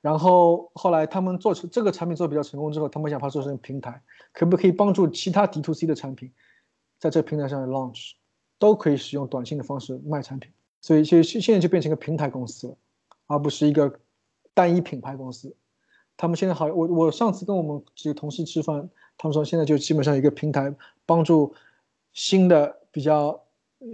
[0.00, 6.32] 然后后来他们做成这个产品做比较成功之后，他们想把它做成平台，可不可以帮助其他 D to C 的产品
[6.98, 8.14] 在这个平台上 launch，
[8.58, 12.76] 都可以使用短信的方式卖产品，所以现现在就变成一个平台公司了，
[13.28, 14.00] 而不是一个。
[14.54, 15.54] 单一品牌公司，
[16.16, 20.74] 他们现在好，我我上次跟我们几个同事吃饭，他们说现在就基本上一个平台
[21.06, 21.54] 帮助
[22.12, 23.42] 新的比较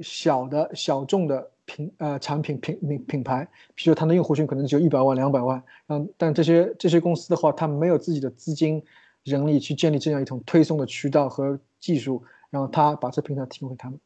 [0.02, 8.82] 小的小众的品呃产品品品品牌，比如它的用户群可能只有一百万两百万，嗯，但这些这些公司的话，他们没有自己的资金
[9.22, 14.00] 人力去建立这样一种推送的渠道和技术，然后他把这平台提供给他们，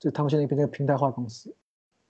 [0.00, 1.54] 就他们现在变成平台化公司。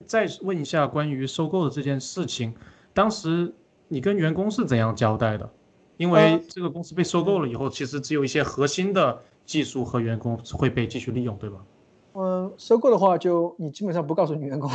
[0.07, 2.55] 再问一下关于收购的这件事情。
[2.99, 3.53] 当时
[3.87, 5.49] 你跟员工是怎样交代的？
[5.95, 11.63] 因为这个公司被收购了以后，其实只有一些核心的技术和员工会被继续利用，对吧？
[12.11, 14.69] 嗯，收购的话，就你基本上不告诉你员工，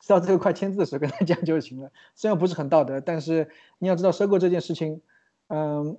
[0.00, 1.90] 直到最后快签字的时候跟他讲就行了。
[2.14, 3.48] 虽然不是很道德，但是
[3.80, 5.00] 你要知道收购这件事情，
[5.48, 5.98] 嗯，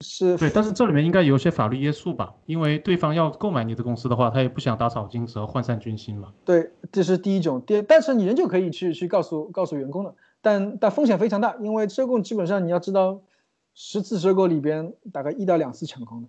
[0.00, 2.36] 是对，但是这里面应该有一些法律约束吧？
[2.46, 6.32] 因为对方要购买你的公司的话，他也不想打草惊蛇、涣散军心嘛。
[6.44, 7.60] 对，这是第一种。
[7.66, 10.14] 第，但是你仍旧可以去去告诉告诉员工的。
[10.40, 13.20] 但但风险非常大，因为收购基本上你要知道，
[13.74, 16.28] 十次收购里边大概一到两次成功的。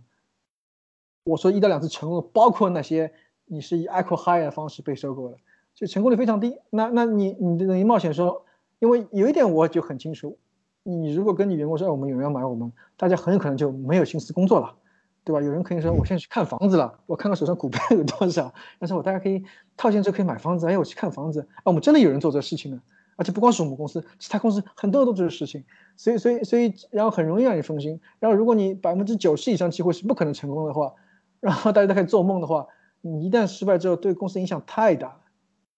[1.24, 3.14] 我说一到两次成功，包括那些
[3.46, 5.38] 你是以 acquire 方式被收购的，
[5.76, 6.58] 就成功率非常低。
[6.70, 8.46] 那那你你等于冒险说，
[8.80, 10.38] 因为有一点我就很清楚，
[10.84, 14.76] 你如果跟你员工说我们有人要买我们，大家很有可能就没有心思工作了，
[15.24, 15.42] 对吧？
[15.42, 19.44] 有人可以说我现在去看房子了，我看看手上股票有多少，但是我大家可以
[19.78, 22.82] 套现之后可以买房子，哎，我去看房子，啊，我们真的有人做这个事情呢。
[23.20, 25.66] 而且不光是我们公司，其他公司很多都做这事情，
[25.98, 28.00] 所以所以所以，然后很容易让你分心。
[28.18, 30.94] 然后如果你百分之九十以上机会是不可能成功的话，
[31.42, 32.68] 然后大家都开始做梦的话，
[33.02, 35.20] 你一旦失败之后，对公司影响太大了。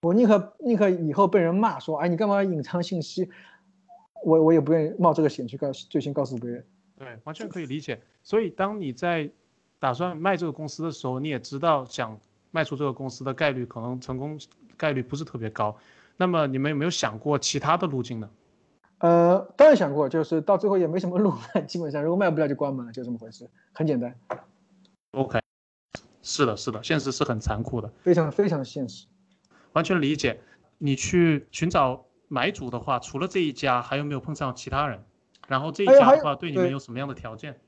[0.03, 3.27] 我宁可宁可以后被人骂说，哎，你干嘛隐藏信息？
[4.23, 6.63] 我我也不愿意冒这个险去告最先告诉别人。
[6.95, 7.99] 对，完全可以理解。
[8.21, 9.27] 所以当你在
[9.79, 12.19] 打算卖这个公司的时候，你也知道想
[12.51, 14.39] 卖出这个公司的概率可能成功
[14.77, 15.75] 概率不是特别高。
[16.21, 18.29] 那么你们有没有想过其他的路径呢？
[18.99, 21.33] 呃，当然想过，就是到最后也没什么路，
[21.65, 24.15] 基本上如果卖不了就关门了，就这么回事，很简单。
[25.13, 25.39] OK，
[26.21, 29.07] 是的，是的，现实是很残酷的，非常非常现实，
[29.73, 30.39] 完全理解。
[30.77, 35.03] 你去寻找买主的话，除了这一家，还有没有碰上其他人？
[35.47, 37.59] 然后这一家的话，对你们有什么样的条件？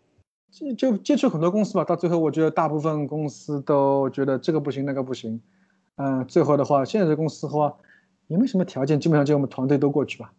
[0.51, 5.41] 就就接触很多公司吧，到最后我觉得大部分公司都觉得这个不行，那个不行。
[5.95, 7.74] 嗯，最后的话，现在的公司的话。
[8.28, 10.32] 也没什么条件，基本上就我们团队都过去吧。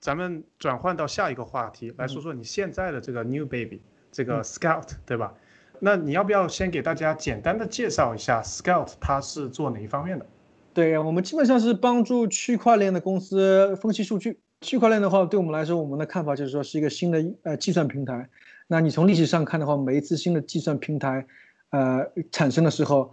[0.00, 3.80] 咱们转换到下一个话题来说说你现在的这个 new baby，
[4.10, 5.32] 这个 Scout，对吧？
[5.78, 10.26] 那你要不要先给大家简单的介绍一下 Scout，它是做哪一方面的？
[10.74, 14.40] 对我们基本上是帮助区块链的公司分析数据。
[14.60, 18.28] 区块链的话，对我们来说，我们的看法就是说是一个新的呃计算平台。
[18.68, 21.26] 那你从历史上看的话，每一次新的计算平台，
[21.70, 23.12] 呃，产生的时候，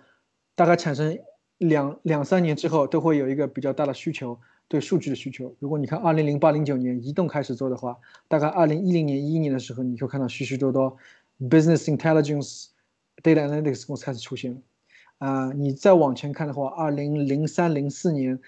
[0.55, 1.17] 大概产生
[1.59, 5.55] 两两三年之后，都会有一个比较大的需求，对数据的需求。
[5.59, 7.97] 如果你看二零零八零九年移动开始做的话，
[8.27, 10.97] 大概二零一零年一一年的时候，你会看到许许多多
[11.39, 12.67] business intelligence
[13.21, 14.61] data analytics 公司开始出现了。
[15.19, 18.39] 啊，你再往前看的话，二零零三零四年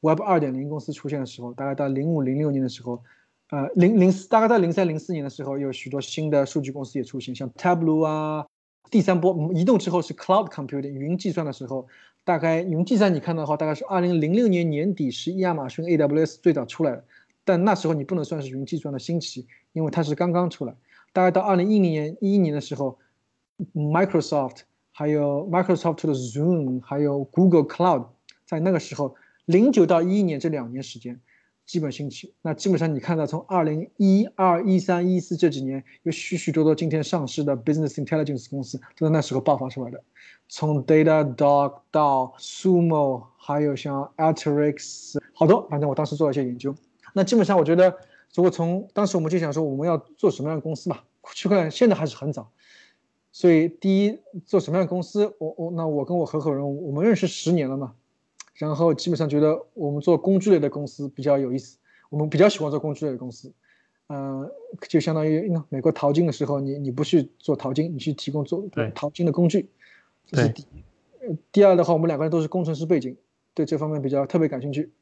[0.00, 3.02] Web 二点零公司出现的时候，大概到零五零六年的时候。
[3.50, 8.46] 呃，零零四大概在零三零四年的时候，有许多新的数据公司也出现，像 Tableau 啊。
[8.90, 11.86] 第三波移动之后是 Cloud Computing 云计算的时候，
[12.24, 17.04] 大概云计算你看到的话，大概是二零零六年年底是亚马逊 AWS 最早出来的，
[17.44, 20.74] 但那时候你不能算是云计算的兴起，因为它是刚刚出来。
[21.12, 22.98] 大概到二零一零年一一年的时候
[23.74, 24.62] ，Microsoft
[24.92, 28.06] 还有 Microsoft 的 Zoom 还有 Google Cloud
[28.44, 29.14] 在那个时候，
[29.44, 31.20] 零九到一一年这两年时间。
[31.70, 40.02] 基本兴起，那基本上你看到从二零一二、一三、一四这几年，有许许多多今天上市的 business intelligence 公司都在那时候爆发出来的。
[40.48, 46.74] 从 Datadog 到 Sumo，还有像 Alteryx，好多，反正我当时做了一些研究。
[47.14, 47.96] 那基本上我觉得，
[48.34, 51.04] 如果从当时我们就想说我们要做什么样的公司吧，
[51.34, 52.50] 区块链现在还是很早，
[53.30, 57.94] 所以第一做什么样的公司，我我那我跟我合伙人我们认识十年了嘛。
[58.60, 61.78] 然后基本上觉得我们做工具类的公司比较有意思，
[62.10, 63.50] 我们比较喜欢做工具类的公司，
[64.08, 64.50] 嗯，
[64.86, 69.70] 就相当于美国淘金的时候，你你不去做淘金，你去提供做淘金的工具，
[70.26, 71.36] 这是第一。
[71.50, 73.16] 第二的话，我们两个人都是工程师背景，
[73.54, 74.92] 对这方面比较特别感兴趣。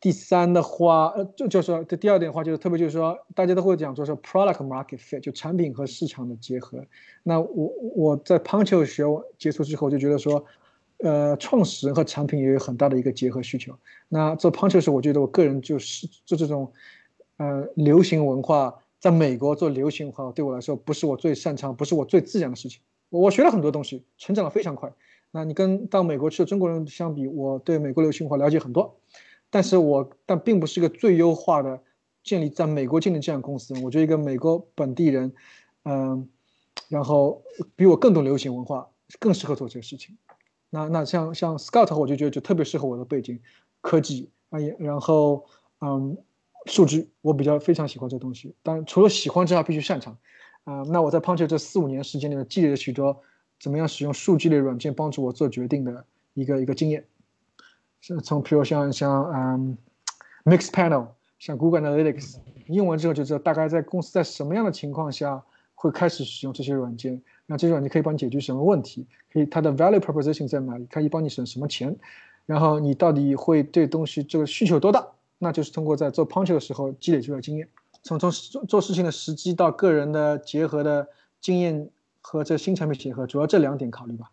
[0.00, 6.84] 第三的话，呃，就就是说，这第二点的话就是特别就是说，大家都会讲，就是 product market fit，就产品和市场的结合。
[7.24, 9.04] 那我我在 Punch 学
[9.36, 10.44] 结束之后就觉得说。
[10.98, 13.76] 呃，创始人和产品也有很大的一个结合需求。
[14.08, 16.72] 那做 Punch 时，我觉得我个人就是做这种，
[17.36, 22.80] 呃，流行文化，在美国做流行文化，对我来说不是我最擅长，不是我最自然的事情。
[23.10, 24.92] 我学了很多东西，成长的非常快。
[25.30, 28.96] 那你跟到美国去的中国人相比，我对美国流行文化了解很多，
[29.50, 31.80] 但是我但并不是一个最优化的
[32.22, 33.74] 建立在美国建立这样公司。
[33.82, 35.32] 我觉得一个美国本地人，
[35.84, 36.28] 嗯，
[36.88, 37.42] 然后
[37.76, 38.88] 比我更懂流行文化，
[39.18, 40.16] 更适合做这个事情。
[40.74, 43.40] 那那像像 Scout，我就觉得就特别适合我的背景，
[43.80, 45.46] 科技啊也，然后
[45.80, 46.18] 嗯，
[46.66, 48.56] 数据我比较非常喜欢这东西。
[48.60, 50.18] 但除了喜欢之外，必须擅长。
[50.64, 53.20] 啊，那我在 Punch 这四五年时间里面积累了许多
[53.60, 57.06] 怎么样使用数据类软件帮助我做决定的一个一个经验。
[58.00, 59.78] 是从比如像像嗯
[60.44, 61.06] ，Mixpanel，
[61.38, 65.44] 像 Google Analytics，用完之后就知道大概在公司在什么样的情况下
[65.74, 67.22] 会开始使用这些软件。
[67.46, 69.06] 那这种你可以帮你解决什么问题？
[69.32, 70.86] 可以它的 value proposition 在哪里？
[70.86, 71.96] 可以帮你省什么钱？
[72.46, 75.06] 然后你到底会对东西这个需求多大？
[75.38, 77.68] 那就是通过在做 punch 的时候积累出来经验，
[78.02, 81.08] 从从做做事情的时机到个人的结合的
[81.40, 81.90] 经验
[82.20, 84.30] 和这新产品结合，主要这两点考虑吧。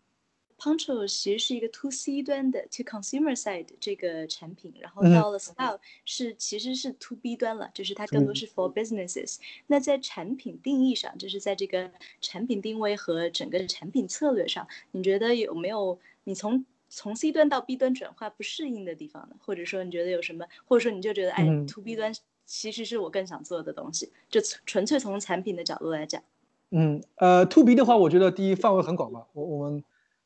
[0.62, 8.72] Poncho 其实是一个 to C 端的 to consumer side 这个产品，然后到了 Style 是其实是 to B 端了，就是它更多是 for
[8.72, 9.38] businesses。
[9.66, 11.90] 那在产品定义上，就是在这个
[12.22, 19.36] 产品定位和整个产品策略上，你觉得有没有你从从 C 端到 B 端转化不适应的地方呢？
[19.40, 20.46] 或者说你觉得有什么？
[20.66, 22.14] 或者说你就觉得哎，to B 端
[22.46, 26.22] 其实是我更想做的东西，就纯粹从产品的角度来讲。
[26.70, 29.84] 嗯，呃，to B 的话，我觉得第一范围很广吧，我我们。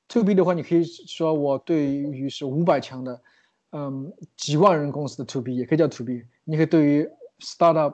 [0.07, 3.21] To B 的话，你可以说我对于是五百强的，
[3.71, 6.23] 嗯，几万人公司的 To B 也可以叫 To B。
[6.43, 7.93] 你可以对于 Startup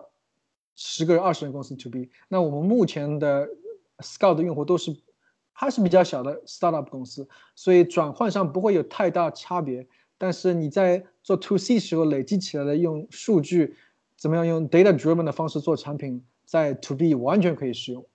[0.76, 2.10] 十个人、二十人公司 To B。
[2.28, 3.48] 那我们目前的
[4.00, 4.94] Scout 的用户都是
[5.54, 9.88] 还是比较小的 Startup 公司，所以转换上不会有太大差别。
[10.18, 13.78] 但是你在做 To C 时候累积起来的用数据，
[14.18, 18.06] 怎么样用 Data Driven 的方式做产品，在 To B 完全可以使用。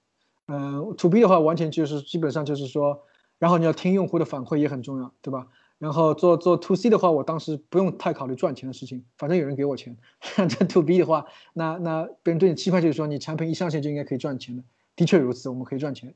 [0.49, 3.03] 嗯，To B 的话，完全就是基本上就是说。
[3.39, 5.49] 然后你要听用户的反馈也很重要，对吧？
[5.79, 9.95] 然后做做 to C 的话，我当时不用太考虑赚钱的事情，反正有人给我钱。
[10.49, 14.65] 这 to B 的话，那那别人对你期盼就是说，你产品一上线就应该可以赚钱的。
[14.97, 16.15] 的确如此，我们可以赚钱。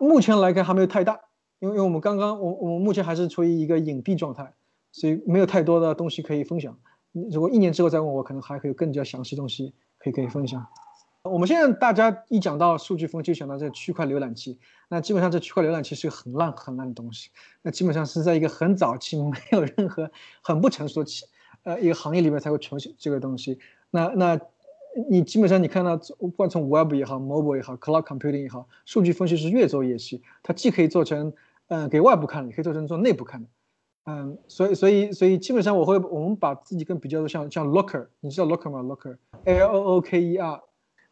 [0.00, 1.20] 目前来看还没有太大，
[1.60, 4.54] 因为因为我们刚刚我我们目前还是处于一个隐蔽状态，
[4.92, 6.78] 所以没有太多的东西可以分享。
[7.12, 10.66] 如果一年之后再问我，可能还会有更加详细东西可以可以分享。
[11.24, 14.58] 我们现在大家一讲到数据分析，想到这区块浏览器，
[14.88, 17.30] 那基本上这区块浏览器是个很烂很烂的东西。
[17.62, 20.10] 那基本上是在一个很早期、 没有任何、
[20.42, 21.24] 很不成熟的期，
[21.62, 23.56] 呃，一个行业里面才会出现这个东西。
[23.92, 24.40] 那那，
[25.08, 30.22] 你基本上你看到，不管从 Web 也好，Mobile 也好，Cloud Computing 也好，数据分析是越做越细。
[30.42, 31.32] 它既可以做成，
[31.68, 33.48] 嗯，给外部看的，也可以做成做内部看的。
[34.06, 40.60] 嗯，所以所以所以基本上我会，我们把自己跟比较的像像 Looker，你知道 Looker 吗？Looker，L O O K E R。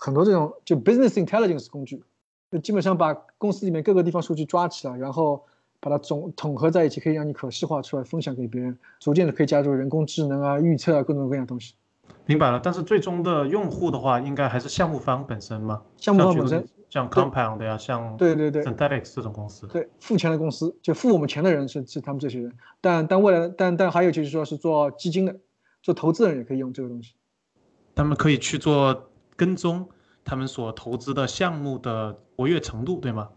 [0.01, 2.03] 很多这种就 business intelligence 工具，
[2.51, 5.45] 就基本上把公司里面各个地方数据抓起来，然后
[5.79, 11.75] 把它总统合在一起，可以让你可视化出来，分享给别人，逐渐的可以加入人工智能啊、预测啊各种各样的东西。
[12.25, 15.83] 明白了，但是最终的用户的话，应该还是项目方本身吗？
[15.99, 22.53] 项目方本身，像 Compound 呀，像对对对 Synthetics 这种公司，对付钱的公司，就付我们钱的人是是他们这些人。
[22.81, 25.37] 但但未来，但但还有就是说是做基金的，
[25.83, 27.13] 做投资人也可以用这个东西。
[27.95, 29.10] 他们可以去做
[29.41, 29.89] 跟踪
[30.23, 33.31] 他们所投资的项目的活跃程度，对吗？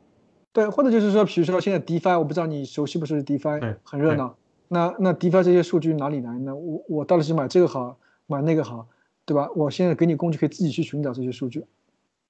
[0.52, 4.36] 对，或者就是说，比如说现在 DeFi，我不知道你熟悉不熟悉 DeFi，对，很热闹。
[4.68, 6.54] 那那 DeFi 这些数据哪里来呢？
[6.54, 7.98] 我我到底是买这个好，
[8.28, 8.86] 买那个好，
[9.26, 9.48] 对吧？
[9.56, 11.66] 我现在给你工具，可以自己去寻找这些数据。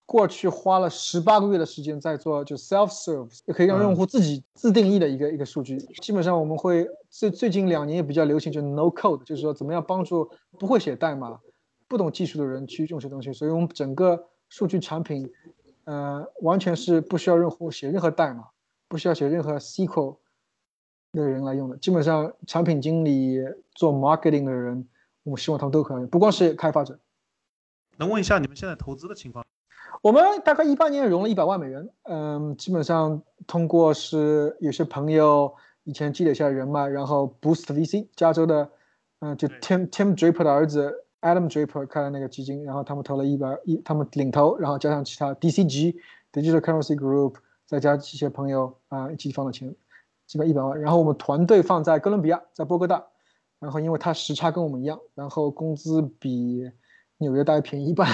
[0.05, 5.77] 过去花了十八个月的时间在做，就 self serve，也可以让用户自己自定义的一个一个数据。
[5.99, 11.39] 基本上我们会最最近两年也比较流行，就 no code，就是说怎么样帮助不会写代码。
[11.93, 15.31] 不懂技术的人去用这东西，所以我们整个数据产品，
[15.83, 18.47] 呃，完全是不需要用户写任何代码，
[18.87, 20.17] 不需要写任何 SQL
[21.11, 21.77] 的人来用的。
[21.77, 23.37] 基本上，产品经理
[23.75, 24.87] 做 marketing 的人，
[25.21, 26.97] 我们希望他们都可以，不光是开发者。
[27.97, 29.45] 能问一下你们现在投资的情况？
[30.01, 38.71] 我们大概一八年融了一百万美元，嗯，基本上通过是有些朋友以前积累下人脉，然后 Boost VC 加州的，
[39.19, 41.01] 嗯，就 Tim Tim Draper 的儿子。
[41.23, 45.95] Adam Draper 开了那个基金，然后他们投了一百一，他们领投，然后加上其他 DCG
[46.31, 49.73] Digital Currency Group，再加一些朋友啊一起放的钱，
[50.27, 50.79] 基本一百万。
[50.79, 53.03] 然后我们团队放在哥伦比亚，在波哥大，
[53.59, 56.69] 然后因为它时差跟我们一样，然后工资比
[57.17, 58.07] 纽约大概便宜一半。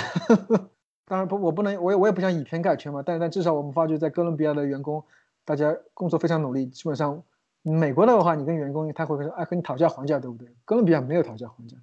[1.05, 3.01] 当然不，我不能，我也我也不想以偏概全嘛。
[3.03, 5.03] 但但至少我们发觉在哥伦比亚的员工，
[5.43, 6.67] 大家工作非常努力。
[6.67, 7.23] 基本上
[7.63, 10.47] 美国的话，你跟员工他会说，哎，和你讨价还价，对不对？
[10.65, 11.75] 哥伦比亚没有讨价还价。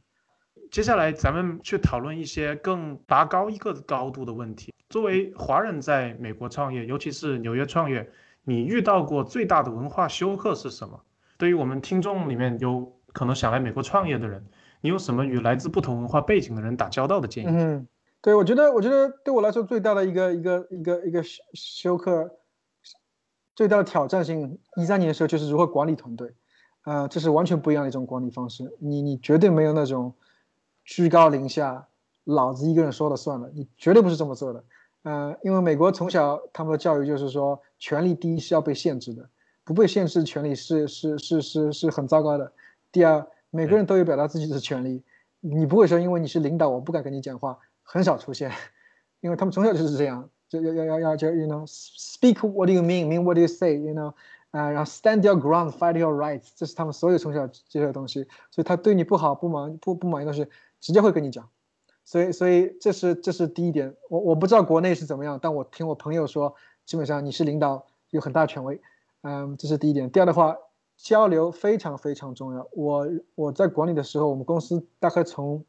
[0.76, 4.74] 接下来咱们去讨论一些更拔高一个高度的问题。
[4.90, 8.06] 作为华人在美国创业，尤其是纽约创业，
[8.44, 11.00] 你遇到过最大的文化休克是什么？
[11.38, 14.44] 对于我们听众里面有可能想来美国创业的人，
[14.82, 17.46] 你有什么与来自不同文化背景的人打交道的建议？
[17.48, 17.88] 嗯，
[18.20, 22.32] 对我觉得，我觉得对我来说最大的一个一个一个一个休休克，
[23.54, 26.34] 最大的挑战性，一三年的时候就是如何管理团队，
[26.84, 28.76] 呃，这是完全不一样的一种管理方式。
[28.78, 30.14] 你你绝对没有那种。
[30.86, 31.88] 居高临下，
[32.24, 34.64] 老子一个人说了算了，你绝对不是这么做的。
[35.02, 39.28] 嗯，因为美国从小他们的教育就是说，权力第一是要被限制的，
[39.64, 42.52] 不被限制的权利是是是是是很糟糕的。
[42.90, 45.02] 第二，每个人都有表达自己的权利，
[45.40, 48.52] 你不会说因为你是领导，我不敢跟你讲话，很少出现，
[49.20, 54.12] 因为他们从小就是这样，就要要要要就 you know speak what do you mean mean what do you say you know
[54.50, 60.48] 啊，然后 stand your ground fight your rights，这是他们所有从小这些东西，所以他对你不好不满不不满意的是。
[60.80, 61.48] 直接会跟你讲，
[62.04, 66.54] 所以所以这是这是第一点，我我不知道国内是怎么样，但我听我朋友说，
[66.84, 68.80] 基本上你是领导有很大权威，
[69.22, 70.10] 嗯，这是第一点。
[70.10, 70.56] 第二的话，
[70.96, 72.68] 交流非常非常重要。
[72.72, 75.64] 我我在管理的时候，我们公司大概从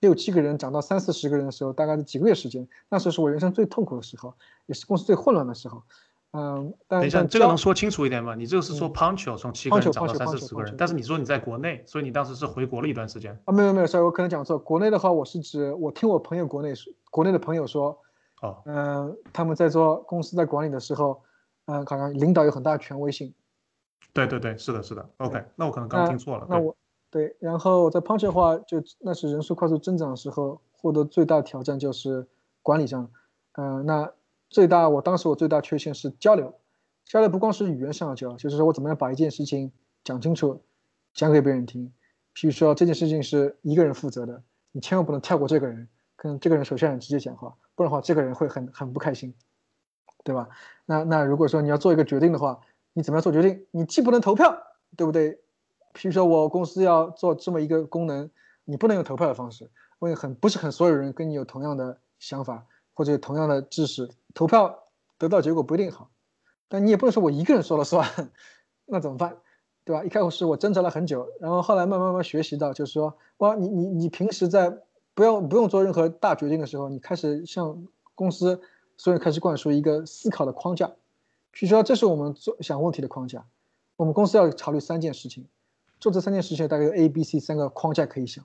[0.00, 4.34] 六七个人涨到三四十个人的时候，大概是几个月时间，那时候是我人生最痛苦的时候，
[4.66, 5.82] 也是公司最混乱的时候。
[6.36, 8.34] 嗯，等一下，这个能说清楚一点吗？
[8.34, 13.52] 你这个是说 Punch 从七个人涨到三四十个人，但是你说你在国内，所以你当时是回国了一段时间啊？
[13.52, 14.58] 没有没有，sorry，我可能讲错。
[14.58, 17.96] 国内的话，我是指我听我朋友国内说，国内的朋友说，
[18.42, 21.22] 哦，嗯，他们在做公司在管理的时候，
[21.66, 23.32] 嗯，好像领导有很大权威性。
[24.12, 25.08] 对对对，是的，是的。
[25.18, 26.44] OK，那我可能刚听错了。
[26.50, 26.74] 那我
[27.10, 32.26] 对，然后在 Punch 的话，就那是人数快速增长的时候，获得最大挑战就是
[32.60, 33.08] 管理上，
[33.52, 34.10] 嗯，那
[34.54, 36.54] 最大我当时我最大缺陷是交流。
[37.04, 39.72] 交流不光是语言上的交流，就是说我怎么样把一件事情
[40.04, 40.62] 讲清楚，
[41.12, 41.92] 讲给别人听。
[42.34, 44.40] 比如说这件事情是一个人负责的，
[44.70, 49.34] 你千万不能跳过这个人，跟这个人手下人直接讲话，不然的话这个人会很很不开心，
[50.22, 50.48] 对吧？
[50.86, 52.60] 那那如果说你要做一个决定的话，
[52.92, 53.66] 你怎么样做决定？
[53.72, 54.56] 你既不能投票，
[54.96, 55.40] 对不对？
[55.94, 58.30] 比如说我公司要做这么一个功能，
[58.64, 64.84] 你不能用投票的方式，因为很不是很所有人跟你有同样的想法或者同样的知识，投票
[65.18, 66.10] 得到结果不一定好。
[66.68, 68.32] 但你也不能说我一个人说了算，
[68.86, 69.36] 那怎么办，
[69.84, 70.02] 对吧？
[70.04, 74.76] 一开始我挣扎了很久，然后后来慢慢慢慢学习到，就是说，哇，你你你平时在
[75.14, 78.60] 不用不用做任何大决定的时候，你开始向公司
[78.96, 80.88] 所有人开始灌输一个思考的框架，
[81.52, 83.46] 比如说这是我们做想问题的框架，
[83.96, 85.46] 我们公司要考虑三件事情，
[86.00, 88.44] 做这三件事情大概有 A、B、C 三个框架可以想，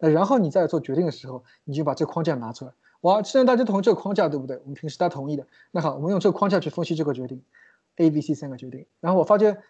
[0.00, 2.72] 那然后你在做决定的时候，你就把这框架拿出来，
[3.02, 4.56] 哇，现在大家同意这个框架，对不对？
[4.58, 7.42] 我们平时大家同意的，那好，我们用这个框架去分析这个决定。
[7.96, 9.60] A、B、C 三个决定，然后我发现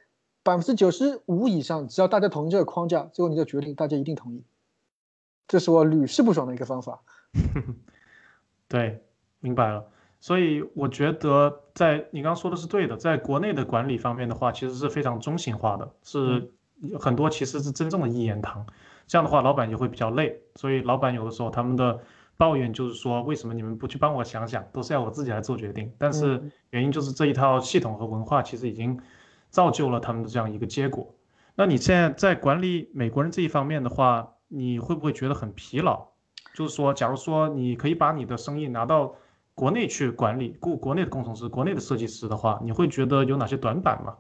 [0.43, 4.45] 百分之九十五以上，只要大家同意这个框架，最后你的决定大家一定同意。
[5.47, 7.01] 这是我屡试不爽的一个方法。
[8.69, 9.03] 对，
[9.41, 9.83] 明白了。
[10.21, 16.53] 所以我觉得在你刚刚说的是对的，在国内的管理方面的话，其实是非常中性化的，是
[17.01, 18.67] 很多其实是真正的一言堂。
[19.07, 20.39] 这样的话，老板也会比较累。
[20.57, 21.99] 所以老板有的时候他们的
[22.39, 25.93] 抱怨就是说，为什么你们不去帮我想想，都是要我自己来做决定？
[25.99, 28.99] 但是原因就是这一套系统和文化其实已经
[29.51, 31.13] 造就了他们的这样一个结果。
[31.57, 36.07] 那你现在在管理美国人这一方面的话，你会不会觉得很疲劳？
[36.55, 39.17] 就是说，假如说你可以把你的生意拿到
[39.55, 44.15] 国内去管理，雇国内的工程师、国内的设计师的话，你会觉得有哪些短板吗？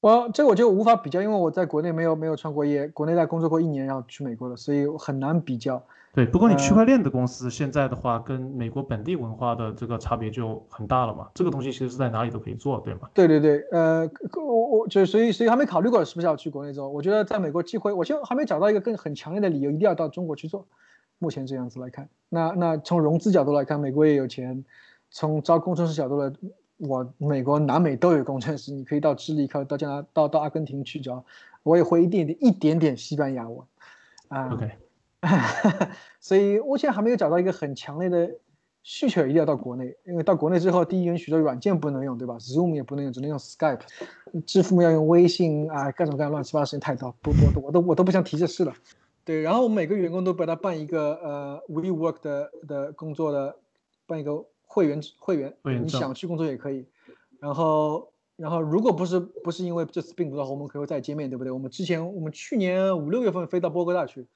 [0.00, 5.84] 我这我就无法比较，因为我在国内没有没有创过业，国内在工作过一年，然后去美国了，所以很难比较。
[6.14, 11.30] 对，不过你区块链的公司现在的话，跟美国本地文化的这个差别就很大了嘛。
[11.34, 13.08] 这个东西其实是在哪里都可以做，对吗？
[13.14, 16.86] 对对对，呃，我我就所以所以还没考虑过是不是要去国内做。
[16.86, 20.66] 我觉得在美国机会，我就还没找到一个更很强烈的理由，一定要到中国去做。
[21.18, 24.64] 目前这样子来看，那那从融资角度来看，美国也有钱；
[25.10, 26.30] 从招工程师角度来，
[26.76, 31.24] 我美国南美都有工程师，你可以到智利，可到加拿，到到阿根廷去找。
[31.62, 33.58] 我也会一点点一点点西班牙文，
[34.28, 34.72] 啊，OK，
[36.20, 38.28] 所以我现在还没有找到一个很强烈的
[38.82, 43.80] 需求，一定要到国内，因为到国内之后，第一，允许多软件不能用，对吧？Zoom 也不能用，只能用 Skype，
[44.44, 48.74] 支付要用微信啊，各种各样乱七八糟事情太多，不不，我都我都不想提这事了。
[49.24, 53.54] 对，然后我们每个员工都把他办一个呃 WeWork 的的工作的
[54.04, 56.84] 办一个会员会员，你想去工作也可以。
[57.38, 61.52] 然后然后如果不是不是因为这次病毒的话，我们可以再见面，对不对？
[61.52, 64.26] 我们之前我们去年五六月份飞到波哥大去，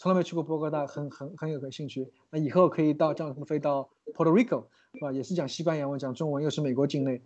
[0.00, 2.10] 从来没去过波哥大，很很很有兴趣。
[2.30, 5.12] 那以后可以到这样飞到 Puerto Rico，是吧？
[5.12, 7.20] 也是讲西班牙文，讲中文，又是美国境内，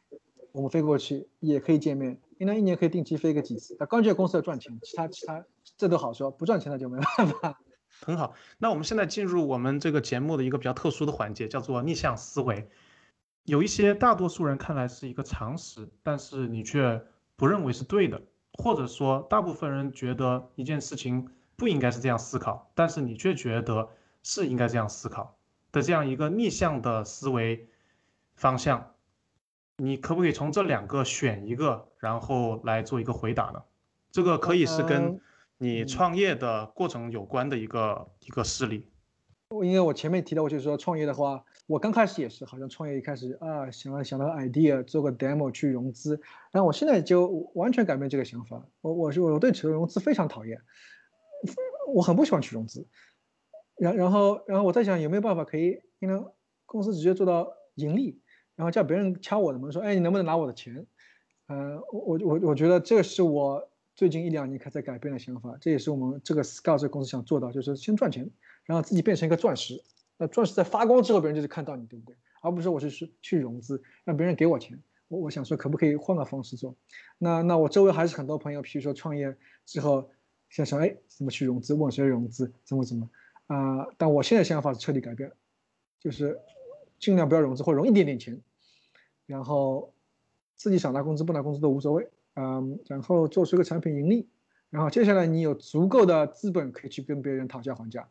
[0.50, 2.20] 我们飞过去也可以见面。
[2.38, 3.76] 应该一年可以定期飞个几次。
[3.78, 5.44] 那关键公司要赚钱，其他其他。
[5.76, 7.60] 这都好说，不赚钱那就没办法。
[8.02, 12.68] 很好，那我们现在进入我们这个节目的一个比较特殊的环节，叫做逆向思维。
[13.44, 17.00] 有一些大多数人看来是一个常识，但是你却
[17.36, 18.20] 不认为是对的，
[18.54, 23.88] 或者说大部分人觉得一件事情不应该是这样思考，但是你却觉得
[24.22, 25.36] 是应该这样思考
[25.72, 27.68] 的这样一个逆向的思维
[28.34, 28.94] 方向。
[29.76, 33.62] 你可不可以从这两个选一个，然后来做一个回答呢？
[34.10, 35.20] 这个可以是跟。
[35.56, 38.90] 你创业的过程有关的一个一个事例，
[39.50, 50.60] 因为我前面提到，我就是说创业的话，我刚开始也是，好像创业一开始啊，想要想到 idea，做个 demo 去融资，然后我现在就完全改变这个想法，我我是我对这个融资非常讨厌，
[51.94, 52.86] 我很不喜欢去融资，
[53.76, 56.24] 然然后然后我在想有没有办法可以，因为
[56.66, 58.20] 公司直接做到盈利，
[58.56, 60.86] 然后叫别人敲我的门说，哎，你能不能拿我的钱？
[61.48, 63.68] 嗯，我我我觉得这是我。
[63.96, 68.28] 最近一两年开始改变的想法，这也是我们这个 Scout 这个公司想做到，就是先赚钱，
[68.64, 69.80] 然后自己变成一个钻石。
[70.16, 72.16] 那钻石在发光之后，别人就是看到你，对不对？
[72.42, 74.82] 而不是我就是去去融资，让别人给我钱。
[75.06, 76.74] 我我想说，可不可以换个方式做？
[77.18, 80.10] 那那我周围还是很多朋友，比如说创业之后
[80.54, 81.74] 想想，哎，怎么去融资？
[81.74, 82.52] 问谁融资？
[82.62, 83.10] 怎么怎么？
[83.48, 83.88] 啊！
[83.98, 85.34] 但我现在想法是彻底改变了，
[85.98, 86.38] 就是
[87.00, 88.40] 尽量不要融资，或融一点点钱，
[89.26, 89.92] 然后
[90.54, 92.08] 自己想拿工资不拿工资都无所谓。
[92.34, 94.28] 嗯，然后做出一个产品盈利，
[94.70, 98.08] 然后接下来你有足够的资本可以去跟别人讨价还价。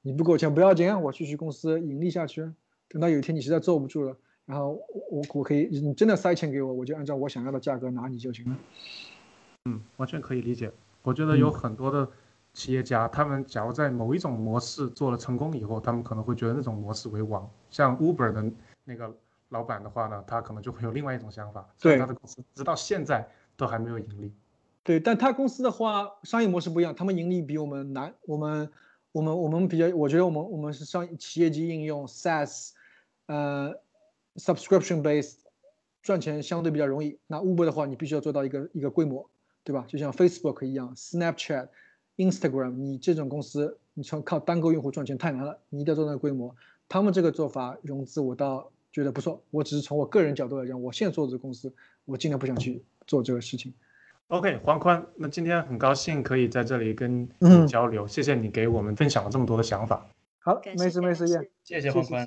[0.00, 2.50] 你不给我钱不要紧啊，我继续公司盈利下去。
[2.88, 4.16] 等到有一天你实在坐不住了，
[4.46, 8.56] 然后我我可以，你真的塞钱给我，我就按照我想要的价格拿你就行了。
[9.66, 10.72] 嗯，完全可以理解。
[11.06, 12.08] 我觉得有很多的
[12.52, 17.48] 企业家，他们假如在某一种模式做了成功以后，他们可能会觉得那种模式为王。
[17.70, 18.52] 像 Uber 的
[18.84, 19.16] 那个
[19.50, 21.66] 老板的话呢，他可能就会有另外一种想法。
[21.80, 23.26] 对，他的公司直到现在。
[23.58, 24.30] 都还没有盈利，
[24.84, 28.12] 对，但他公司的话，商业模式不一样，他们盈利比我们难。
[28.26, 28.70] 我们，
[29.12, 32.72] 我们，我们比较，我觉得我们，我们是商企业级应用，SaaS，
[33.28, 33.74] 呃
[34.34, 35.36] ，subscription base，
[36.02, 37.18] 赚钱相对比较容易。
[37.26, 39.26] 那 Uber 的话，你必须要做到一个一个规模，
[39.66, 39.84] 对吧？
[39.88, 41.66] 就像 Facebook 一样，Snapchat、
[42.16, 46.54] Instagram，你这种公司，你从靠单个用户赚钱太难了，你一定要做到规模。
[46.88, 49.42] 他们这个做法融资，我倒觉得不错。
[49.50, 52.82] 我只是从我个人角度来讲，我现在做的这个公司，我尽量不想去。
[53.06, 53.72] 做这个事情
[54.26, 60.04] ，OK，黄宽，那今天很高兴可以在这里跟你交流，谢谢你给我们分享了这么多的想法。
[60.40, 61.24] 好，没事没事，
[61.62, 62.24] 谢谢黄宽。